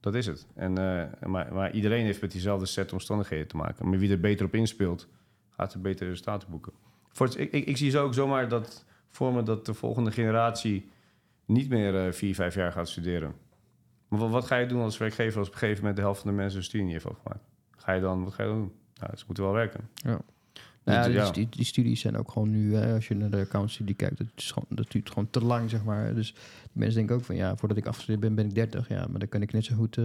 [0.00, 0.46] Dat is het.
[0.54, 0.72] En,
[1.22, 3.88] maar, maar iedereen heeft met diezelfde set omstandigheden te maken.
[3.88, 5.08] Maar wie er beter op inspeelt,
[5.50, 6.72] gaat er betere resultaten boeken.
[7.08, 10.90] Voor ik, ik, zie zo ook zomaar dat vormen dat de volgende generatie
[11.44, 13.34] niet meer vier, vijf jaar gaat studeren.
[14.08, 16.20] Maar wat, wat ga je doen als werkgever als op een gegeven moment de helft
[16.20, 17.44] van de mensen een studie niet heeft afgemaakt?
[17.76, 18.72] Ga je dan, wat ga je dan doen?
[19.00, 19.88] Nou, ze moeten wel werken.
[19.94, 20.20] Ja.
[20.94, 21.24] Ja, Dus, die, ja.
[21.26, 24.26] stu- die studies zijn ook gewoon nu, hè, als je naar de accountstudie kijkt, dat,
[24.36, 26.14] is gewoon, dat duurt gewoon te lang, zeg maar.
[26.14, 28.88] Dus die mensen denken ook van, ja, voordat ik afgestudeerd ben, ben ik 30.
[28.88, 30.04] Ja, maar dan kan ik net zo goed eh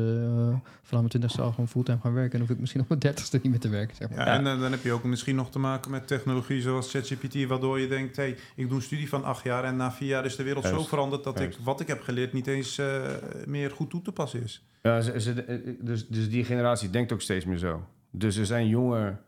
[0.83, 2.31] vanaf mijn 20ste al gewoon fulltime gaan werken.
[2.31, 4.17] En dan hoef ik misschien op mijn 30ste niet meer te werken, zeg maar.
[4.19, 7.45] Ja, En eh, dan heb je ook misschien nog te maken met technologie zoals ChatGPT,
[7.47, 10.25] waardoor je denkt, hey, ik doe een studie van acht jaar en na vier jaar
[10.25, 13.01] is de wereld zo veranderd dat ik wat ik heb geleerd niet eens eh,
[13.45, 14.65] meer goed toe te passen is.
[14.81, 17.85] Ja, ze, ze- eh, dus, dus die generatie denkt ook steeds meer zo.
[18.11, 19.19] Dus ze zijn jonger,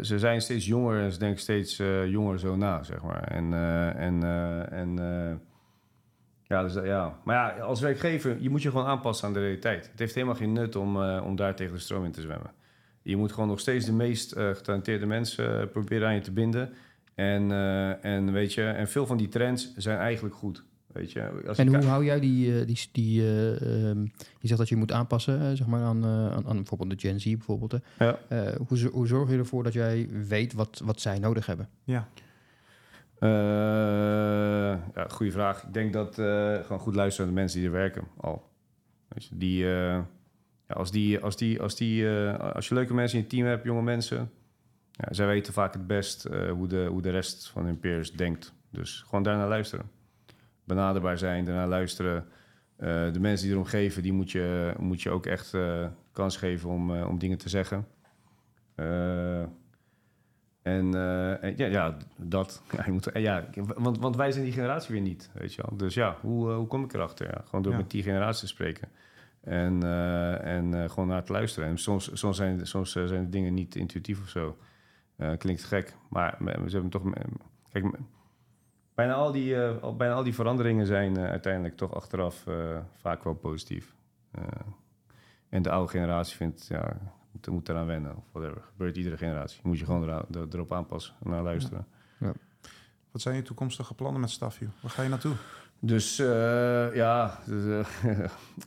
[0.00, 3.22] ze zijn steeds jonger en ze denken steeds eh, jonger zo na, zeg maar.
[3.22, 4.96] En, eh, en, eh, en
[6.42, 9.88] ja, dus, ja, maar ja, als werkgever, je moet je gewoon aanpassen aan de realiteit.
[9.90, 12.50] Het heeft helemaal geen nut om, om daar tegen de stroom in te zwemmen.
[13.02, 16.72] Je moet gewoon nog steeds de meest getalenteerde mensen proberen aan je te binden.
[17.14, 17.50] En,
[18.02, 20.64] en weet je, en veel van die trends zijn eigenlijk goed.
[20.96, 24.00] Weet je, als je En hoe hou jij die, eh, die, die eh, ehm,
[24.38, 27.08] je zegt dat je moet aanpassen, eh, zeg maar, aan, eh, aan, aan bijvoorbeeld de
[27.08, 27.72] Gen Z bijvoorbeeld.
[27.72, 28.04] hè.
[28.04, 28.18] Ja.
[28.28, 31.68] Eh, hoe, zo- hoe zorg je ervoor dat jij weet wat, wat zij nodig hebben?
[31.84, 32.08] Ja,
[33.18, 33.28] Eh,
[34.94, 35.62] ja, goede vraag.
[35.62, 38.50] Ik denk dat eh, gewoon goed luisteren naar de mensen die er werken al.
[39.08, 39.70] Weet je, die, eh,
[40.68, 43.46] ja, als, die, als, die, als, die, eh, als je leuke mensen in je team
[43.46, 44.30] hebt, jonge mensen,
[44.92, 48.12] ja, zij weten vaak het best eh, hoe, de, hoe de rest van hun peers
[48.12, 48.52] denkt.
[48.70, 49.84] Dus gewoon daarnaar luisteren.
[50.66, 52.26] Benaderbaar zijn, daarnaar luisteren.
[52.76, 56.36] Eh, de mensen die erom geven, die moet je, moet je ook echt eh, kans
[56.36, 57.86] geven om, eh, om dingen te zeggen.
[60.62, 60.92] En,
[61.56, 62.62] ja, ja, dat.
[62.76, 63.44] Ja, je moet, ja,
[63.76, 65.76] want, want wij zijn die generatie weer niet, weet je wel.
[65.76, 67.26] Dus ja, hoe, hoe kom ik erachter?
[67.26, 67.78] Ja, gewoon door Ja.
[67.78, 68.88] met die generatie te spreken.
[69.40, 69.82] En,
[70.42, 71.68] en gewoon naar te luisteren.
[71.68, 74.58] En soms, soms, zijn, soms zijn de dingen niet intuïtief of zo.
[75.38, 77.02] Klinkt gek, maar ze hebben toch...
[77.72, 77.84] Kijk,
[78.96, 83.24] bijna al die, eh, bijna al die veranderingen zijn eh, uiteindelijk toch achteraf eh, vaak
[83.24, 83.94] wel positief.
[85.48, 86.96] En de oude generatie vindt, ja,
[87.32, 88.62] moet, moet eraan wennen of whatever.
[88.62, 89.60] Gebeurt iedere generatie.
[89.62, 91.86] Moet je gewoon er- erop aanpassen en naar luisteren.
[93.10, 94.68] wat zijn je toekomstige plannen met Staffview?
[94.80, 95.34] Waar ga je naartoe?
[95.80, 96.16] Dus
[96.94, 97.86] ja, dus,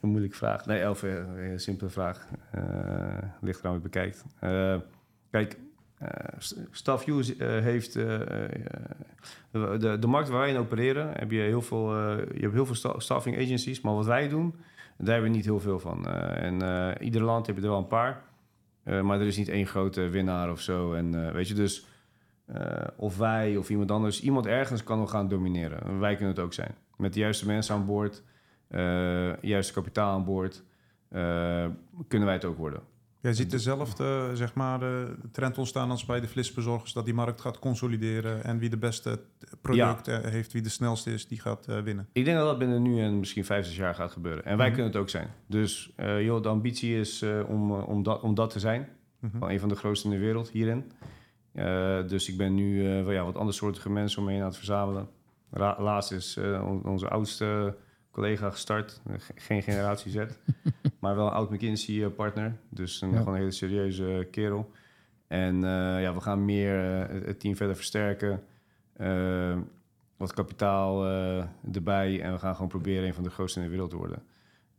[0.02, 0.66] een moeilijke vraag.
[0.66, 2.28] Nee, elf, een simpele vraag.
[3.42, 4.26] Ligt eraan wie bekijkt.
[5.30, 5.58] Kijk,
[6.00, 6.40] eh
[6.72, 7.96] Staffview is, eh, heeft...
[7.96, 8.20] eh,
[9.52, 12.76] de, de markt waar wij in opereren, heb je heel veel, je hebt heel veel
[12.76, 13.82] sta- staffing agencies.
[13.82, 14.56] Maar wat wij doen,
[14.98, 16.08] daar hebben we niet heel veel van.
[16.08, 16.62] En
[17.04, 18.22] ieder land heb je er wel een paar.
[18.84, 20.94] Maar er is niet één grote winnaar of zo.
[20.94, 21.88] En weet je, dus...
[22.96, 25.82] of wij of iemand anders, iemand ergens kan nog gaan domineren.
[25.84, 26.76] En Wij kunnen het ook zijn.
[26.98, 28.24] Met de juiste mensen aan boord,
[29.42, 30.64] juiste kapitaal aan boord,
[32.08, 32.82] kunnen wij het ook worden.
[33.22, 37.42] Jij ziet dezelfde zeg maar, eh, trend ontstaan als bij de flitsbezorgers, dat die markt
[37.42, 39.20] gaat consolideren en wie de beste
[39.62, 42.08] product eh, heeft, wie de snelste is, die gaat eh, winnen.
[42.14, 44.46] Ik denk dat dat binnen nu en misschien vijf, zes jaar gaat gebeuren.
[44.46, 44.76] En wij Mhm.
[44.76, 45.28] kunnen het ook zijn.
[45.48, 48.90] Dus joh, de ambitie is om, om, dat, om dat te zijn.
[49.20, 49.38] Mhm.
[49.38, 50.92] Van een van de grootste in de wereld hierin.
[52.08, 55.08] Dus ik ben nu wel, ja, wat andersoortige mensen om me heen aan het verzamelen.
[55.52, 57.76] Ra- laatst is on- onze oudste
[58.20, 59.02] collega gestart.
[59.08, 60.18] Eh, ge- geen generatie Z.
[61.02, 62.56] maar wel een oud McKinsey-partner.
[62.70, 63.18] Dus een, Ja.
[63.18, 64.72] gewoon een hele serieuze kerel.
[65.28, 68.44] En eh, ja, we gaan meer eh, het- team verder versterken.
[68.94, 69.58] Eh,
[70.18, 71.44] wat kapitaal eh,
[71.74, 72.22] erbij.
[72.22, 74.24] En we gaan gewoon proberen een van de grootste in de wereld te worden.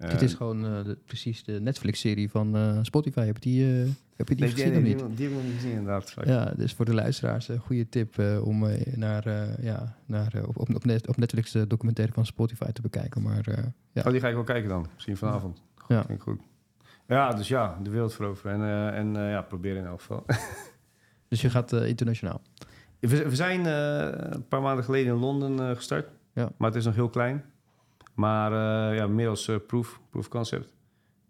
[0.00, 3.24] Eh, het is gewoon eh, de- precies de Netflix-serie van eh, Spotify.
[3.26, 5.16] Heb je die, eh, heb je die nee, gezien die, of niet?
[5.16, 6.14] die, heb ik niet gezien, inderdaad.
[6.24, 10.34] Ja, dus voor de luisteraars een goede tip eh, om eh, naar, eh, ja, naar,
[10.34, 13.22] eh, op, op, op Net- op Netflix de documentaire van Spotify te bekijken.
[13.22, 14.02] Maar eh, ja.
[14.06, 14.86] Oh, die ga ik wel kijken dan.
[14.94, 15.62] Misschien vanavond.
[15.88, 16.04] Ja.
[16.04, 16.40] Vind ik goed.
[17.06, 18.52] Ja, dus ja, de wereld veroveren.
[18.54, 20.24] En, eh, en eh, ja, proberen in elk geval.
[21.28, 22.40] Dus je gaat eh, internationaal.
[23.00, 26.08] we, we zijn eh, een paar maanden geleden in Londen eh, gestart.
[26.34, 26.50] Ja.
[26.56, 27.44] Maar het is nog heel klein.
[28.20, 30.74] Maar eh, ja, meer als eh, proof, proof concept.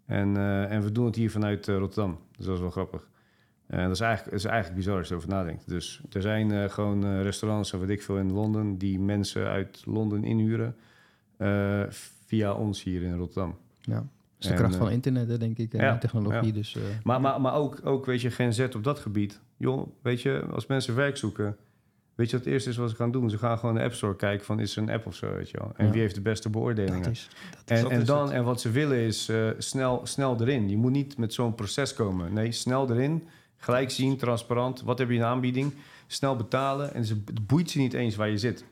[0.05, 2.19] En, eh, en we doen het hier vanuit Rotterdam.
[2.37, 3.09] Dus dat is wel grappig.
[3.67, 5.67] En dat is eigenlijk, dat is eigenlijk bizar als je erover nadenkt.
[5.67, 8.77] Dus er zijn gewoon restaurants en wat ik veel in Londen...
[8.77, 10.75] die mensen uit Londen inhuren
[12.25, 13.57] via ons hier in Rotterdam.
[13.81, 13.93] Ja.
[13.95, 14.05] Dat
[14.39, 15.73] is de kracht van internet, hè, denk ik.
[15.73, 16.47] En ja, technologie.
[16.47, 16.53] ja.
[16.53, 19.41] Dus, Maar, maar, maar ook, ook, weet je, Gen Z op dat gebied.
[19.57, 21.57] Joh, weet je, als mensen werk zoeken...
[22.21, 23.29] Weet je wat het eerste is wat ze gaan doen?
[23.29, 24.59] Ze gaan gewoon de App Store kijken van...
[24.59, 25.71] is er een app of zo, weet je wel.
[25.75, 25.91] En Ja.
[25.91, 27.03] wie heeft de beste beoordelingen?
[27.03, 27.27] dat is,
[27.65, 28.31] en, dat en, is dan, het.
[28.31, 30.69] en wat ze willen is eh, snel, snel erin.
[30.69, 32.33] Je moet niet met zo'n proces komen.
[32.33, 33.27] Nee, snel erin.
[33.57, 34.81] Gelijk zien, transparant.
[34.81, 35.73] Wat heb je in de aanbieding?
[36.07, 36.93] Snel betalen.
[36.93, 38.65] En ze, het boeit ze niet eens waar je zit.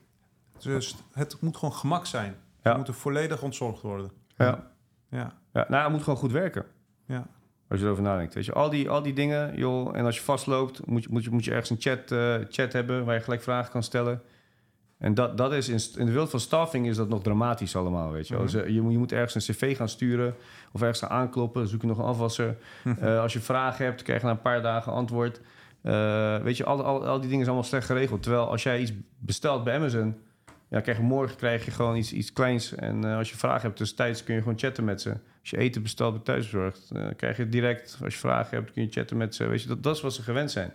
[0.60, 2.36] Dus het moet gewoon gemak zijn.
[2.64, 2.72] Ja.
[2.72, 4.12] Je moet er volledig ontzorgd worden.
[4.38, 4.72] Ja.
[5.10, 6.66] Ja, Ja, nou, het moet gewoon goed werken.
[7.06, 7.28] ja.
[7.70, 8.34] Als je erover nadenkt.
[8.34, 9.98] Weet je, al die, al die dingen, joh.
[9.98, 12.74] En als je vastloopt, moet je, moet je, moet je ergens een chat, eh, chat
[12.74, 14.22] hebben waar je gelijk vragen kan stellen.
[14.98, 18.28] En dat, dat is in, de wereld van staffing is dat nog dramatisch allemaal, weet
[18.28, 18.34] je.
[18.34, 18.44] Mhm.
[18.44, 20.36] Dus, je, moet, je moet ergens een cv gaan sturen
[20.72, 21.68] of ergens gaan aankloppen.
[21.68, 22.58] Zoek je nog een afwasser.
[23.00, 25.42] Eh, als je vragen hebt, krijg je na een paar dagen antwoord.
[26.44, 28.24] Weet je, al, al, al die dingen zijn allemaal slecht geregeld.
[28.24, 30.16] Terwijl als jij iets bestelt bij Amazon,
[30.70, 32.76] ja, krijg je morgen krijg je gewoon iets, iets kleins.
[32.76, 35.10] En eh, als je vragen hebt tussentijds, kun je gewoon chatten met ze.
[35.40, 37.98] Als je eten bestelt bij thuisbezorgd, uh, krijg je direct.
[38.04, 39.48] Als je vragen hebt, kun je chatten met ze.
[39.48, 40.72] Weet je, dat, dat is wat ze gewend zijn.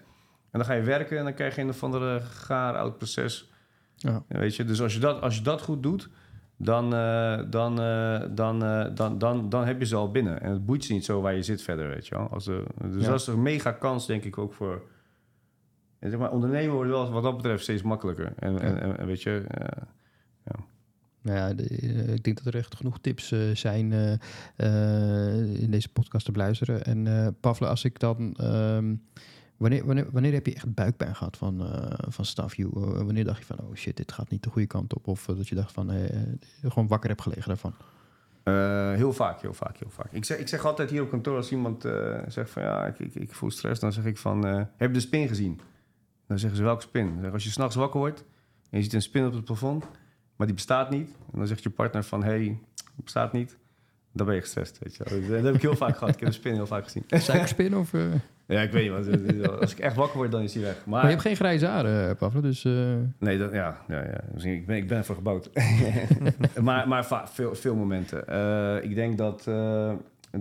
[0.51, 3.51] En dan ga je werken en dan krijg je een of andere gaar oud proces.
[3.97, 4.22] Ja.
[4.28, 6.09] Weet je, dus als je dat, als je dat goed doet,
[6.57, 10.40] dan, uh, dan, uh, dan, uh, dan, dan, dan heb je ze al binnen.
[10.40, 12.28] En het boeit ze niet zo waar je zit verder, weet je wel.
[12.28, 13.11] Als de, dus Ja.
[13.11, 14.82] dat is een mega kans, denk ik, ook voor...
[16.05, 18.32] En zeg maar, ondernemen wordt wel wat dat betreft steeds makkelijker.
[18.38, 19.44] En, en, en, en weet je...
[19.48, 19.82] eh,
[21.22, 23.92] Nou ja, de- eh, ik denk dat er echt genoeg tips eh, zijn
[25.61, 26.84] in deze podcast te beluisteren.
[26.84, 28.34] En eh Pavle, als ik dan...
[28.36, 28.94] ehm,
[29.57, 31.59] wanneer, wanneer, wanneer heb je echt buikpijn gehad van,
[32.09, 32.24] van?
[32.36, 32.72] Eh,
[33.05, 35.07] wanneer dacht je van, oh shit, dit gaat niet de goede kant op?
[35.09, 35.90] Of dat je dacht van,
[36.62, 37.74] gewoon wakker hebt gelegen daarvan?
[38.96, 40.12] Heel vaak, heel vaak, heel vaak.
[40.12, 41.82] Ik zeg, ik zeg altijd hier op kantoor als iemand
[42.28, 45.00] zegt van ja, ik, ik, ik voel stress, dan zeg ik van heb je de
[45.00, 45.61] spin gezien?
[46.27, 47.18] Dan zeggen ze welke spin?
[47.22, 48.25] Zeg als je s'nachts wakker wordt
[48.70, 49.85] en je ziet een spin op het plafond,
[50.37, 53.57] maar die bestaat niet, en dan zegt je partner van hé, hey, die bestaat niet,
[54.12, 54.79] dan ben je gestrest.
[54.83, 55.05] Weet je.
[55.05, 55.31] wel.
[55.37, 56.14] Dat heb ik heel vaak gehad.
[56.14, 57.05] Ik heb de spin heel vaak gezien.
[57.09, 57.95] Suikerspin of...
[57.95, 58.01] eh,
[58.47, 59.61] Ja, ik weet niet wat.
[59.61, 60.75] Als ik echt wakker word, dan is die weg.
[60.75, 62.64] Maar, Maar je hebt geen grijze haren, eh, Pavle, dus...
[62.64, 62.72] eh,
[63.18, 64.20] Nee, dat, ja, ja, ja.
[64.33, 65.51] Dus ik, ben, ik ben ervoor gebouwd.
[66.62, 68.27] maar maar veel, veel momenten.
[68.29, 69.93] Eh, ik denk dat, eh,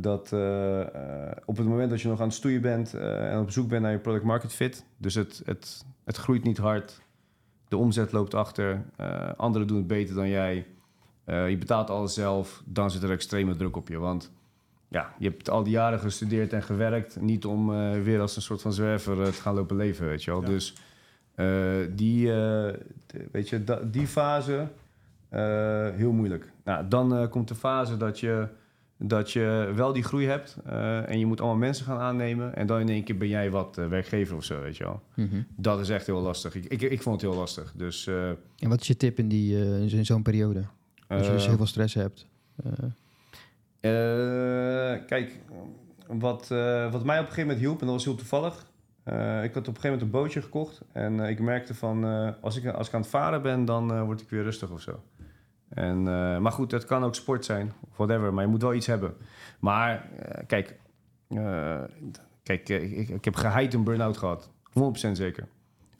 [0.02, 3.40] dat eh, eh, op het moment dat je nog aan het stoeien bent eh, en
[3.40, 7.02] op zoek bent naar je product market fit, dus het, het, het groeit niet hard,
[7.68, 8.84] de omzet loopt achter,
[9.38, 10.68] anderen doen het beter dan jij,
[11.26, 13.98] je betaalt alles zelf, dan zit er extreme druk op je.
[13.98, 14.32] Want
[14.88, 17.68] ja, je hebt al die jaren gestudeerd en gewerkt, niet om
[18.04, 20.42] weer als een soort van zwerver te gaan lopen leven, weet je wel.
[20.42, 20.48] Ja.
[20.48, 20.76] Dus
[21.96, 22.32] die,
[23.32, 24.68] weet je, die fase,
[25.96, 26.52] heel moeilijk.
[26.64, 28.48] Nou, dan komt de fase dat je,
[29.06, 32.56] dat je wel die groei hebt eh, en je moet allemaal mensen gaan aannemen.
[32.56, 35.02] En dan in één keer ben jij wat eh, werkgever of zo, weet je wel.
[35.16, 35.42] mhm.
[35.56, 36.56] Dat is echt heel lastig.
[36.56, 37.74] Ik, ik, ik vond het heel lastig.
[37.76, 40.64] Dus eh, En wat is je tip in, die, eh, in zo- in zo'n periode?
[41.08, 42.28] Als je dus heel veel stress hebt.
[42.64, 42.72] Eh,
[43.80, 45.40] Eh, kijk,
[46.08, 48.72] wat, eh, wat mij op een gegeven moment hielp, en dat was heel toevallig.
[49.04, 50.82] eh, ik had op een gegeven moment een bootje gekocht.
[50.92, 53.94] En eh, ik merkte van, eh, als, ik, als ik aan het varen ben, dan
[53.94, 55.04] eh, word ik weer rustig of zo.
[55.74, 58.34] En, eh, maar goed, het kan ook sport zijn, of whatever.
[58.34, 59.14] Maar je moet wel iets hebben.
[59.60, 60.76] Maar eh, kijk,
[61.30, 61.82] eh,
[62.44, 64.50] kijk ik, ik heb geheid een burn-out gehad.
[64.74, 65.48] 100% zeker.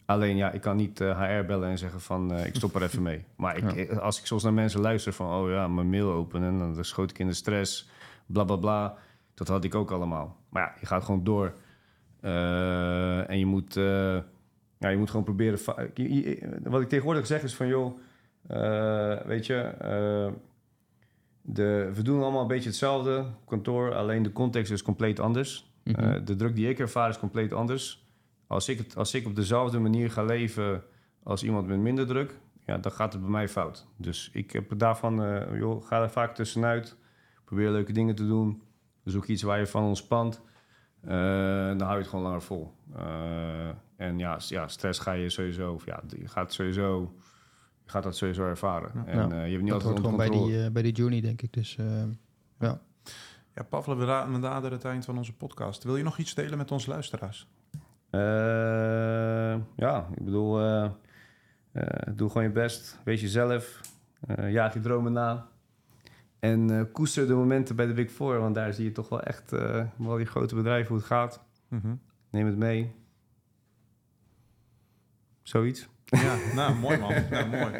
[0.06, 3.24] Alleen ja, ik kan niet HR bellen en zeggen van ik stop er even mee.
[3.36, 3.96] Maar ik, Ja.
[3.98, 7.20] als ik soms naar mensen luister van oh ja, mijn mail openen, dan schoot ik
[7.20, 7.90] in de stress,
[8.26, 8.96] bla bla bla.
[9.34, 10.38] Dat had ik ook allemaal.
[10.50, 11.54] Maar ja, je gaat gewoon door.
[13.28, 13.74] En je moet,
[14.80, 15.60] ja, je moet gewoon proberen.
[15.60, 18.00] va- je- je- Wat ik tegenwoordig zeg is van joh,
[18.48, 20.32] eh, weet je, eh,
[21.42, 25.72] de, we doen allemaal een beetje hetzelfde kantoor, alleen de context is compleet anders.
[25.84, 26.00] mhm.
[26.00, 28.08] Eh, de druk die ik ervaar is compleet anders.
[28.48, 30.84] Als ik, het, als ik op dezelfde manier ga leven
[31.24, 33.88] als iemand met minder druk, ja, dan gaat het bij mij fout.
[33.98, 35.16] Dus ik heb daarvan,
[35.58, 36.96] joh, ga er vaak tussenuit.
[37.46, 38.62] Probeer leuke dingen te doen.
[39.04, 40.42] Zoek iets waar je van ontspant.
[41.02, 42.74] Dan hou je het gewoon langer vol.
[43.96, 47.14] En ja, ja, stress ga je sowieso, of ja, je gaat sowieso,
[47.84, 48.92] je gaat dat sowieso ervaren.
[48.96, 49.06] Ja.
[49.06, 49.36] En Ja.
[49.36, 51.54] eh, je hebt niet dat altijd gewoon bij die, eh, bij die journey, denk ik.
[51.54, 52.04] Dus eh,
[53.56, 54.06] Ja, Pavle, we
[54.38, 55.84] naderen het eind van onze podcast.
[55.84, 57.48] Wil je nog iets delen met onze luisteraars?
[58.10, 58.20] Eh,
[59.76, 60.90] ja, ik bedoel, eh,
[61.72, 63.00] eh, doe gewoon je best.
[63.04, 63.80] Wees jezelf.
[64.28, 65.48] Eh, jaag je dromen na.
[66.40, 68.40] En eh, koester de momenten bij de Big Four.
[68.40, 71.44] Want daar zie je toch wel echt eh wel die grote bedrijven hoe het gaat.
[71.68, 71.96] Mhm.
[72.30, 72.96] Neem het mee.
[75.42, 75.88] Zoiets.
[76.22, 77.14] Ja, nou, mooi man.
[77.30, 77.72] Ja, mooi.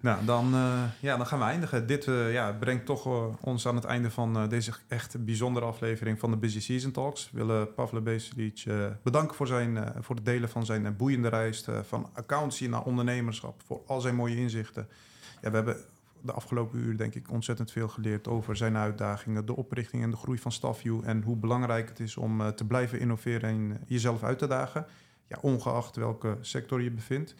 [0.00, 1.86] nou, dan, eh, ja, dan gaan we eindigen.
[1.86, 6.18] Dit eh, ja, brengt toch eh, ons aan het einde van deze echt bijzondere aflevering
[6.18, 7.30] van de Busy Season Talks.
[7.30, 8.64] We willen Pavle Beselic
[9.02, 13.62] bedanken voor, zijn, voor het delen van zijn boeiende reis van accountancy naar ondernemerschap.
[13.66, 14.88] Voor al zijn mooie inzichten.
[15.42, 15.76] Ja, we hebben
[16.20, 20.16] de afgelopen uur denk ik ontzettend veel geleerd over zijn uitdagingen, de oprichting en de
[20.16, 24.38] groei van Staffview en hoe belangrijk het is om te blijven innoveren en jezelf uit
[24.38, 24.86] te dagen.
[25.28, 27.34] Ja, ongeacht welke sector je bevindt.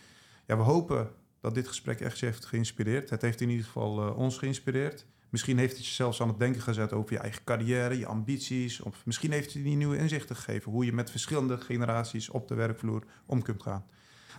[0.47, 1.11] Ja, we hopen
[1.41, 3.11] dat dit gesprek echt je heeft geïnspireerd.
[3.11, 5.07] Het heeft in ieder geval eh, ons geïnspireerd.
[5.29, 8.81] Misschien heeft het je zelfs aan het denken gezet over je eigen carrière, je ambities.
[8.81, 12.55] Of misschien heeft het je nieuwe inzichten gegeven hoe je met verschillende generaties op de
[12.55, 13.85] werkvloer om kunt gaan.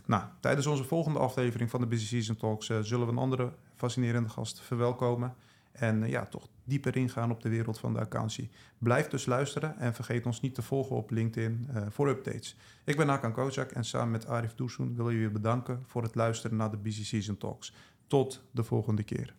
[0.05, 3.53] Nou, tijdens onze volgende aflevering van de Busy Season Talks eh, zullen we een andere
[3.75, 5.35] fascinerende gast verwelkomen.
[5.77, 8.49] En eh, ja, toch dieper ingaan op de wereld van de accountancy.
[8.77, 12.55] Blijf dus luisteren en vergeet ons niet te volgen op LinkedIn eh, voor updates.
[12.83, 16.57] Ik ben Hakan Kozak en samen met Arif Doesoen willen jullie bedanken voor het luisteren
[16.57, 17.73] naar de Busy Season Talks.
[18.07, 19.33] Tot de volgende keer.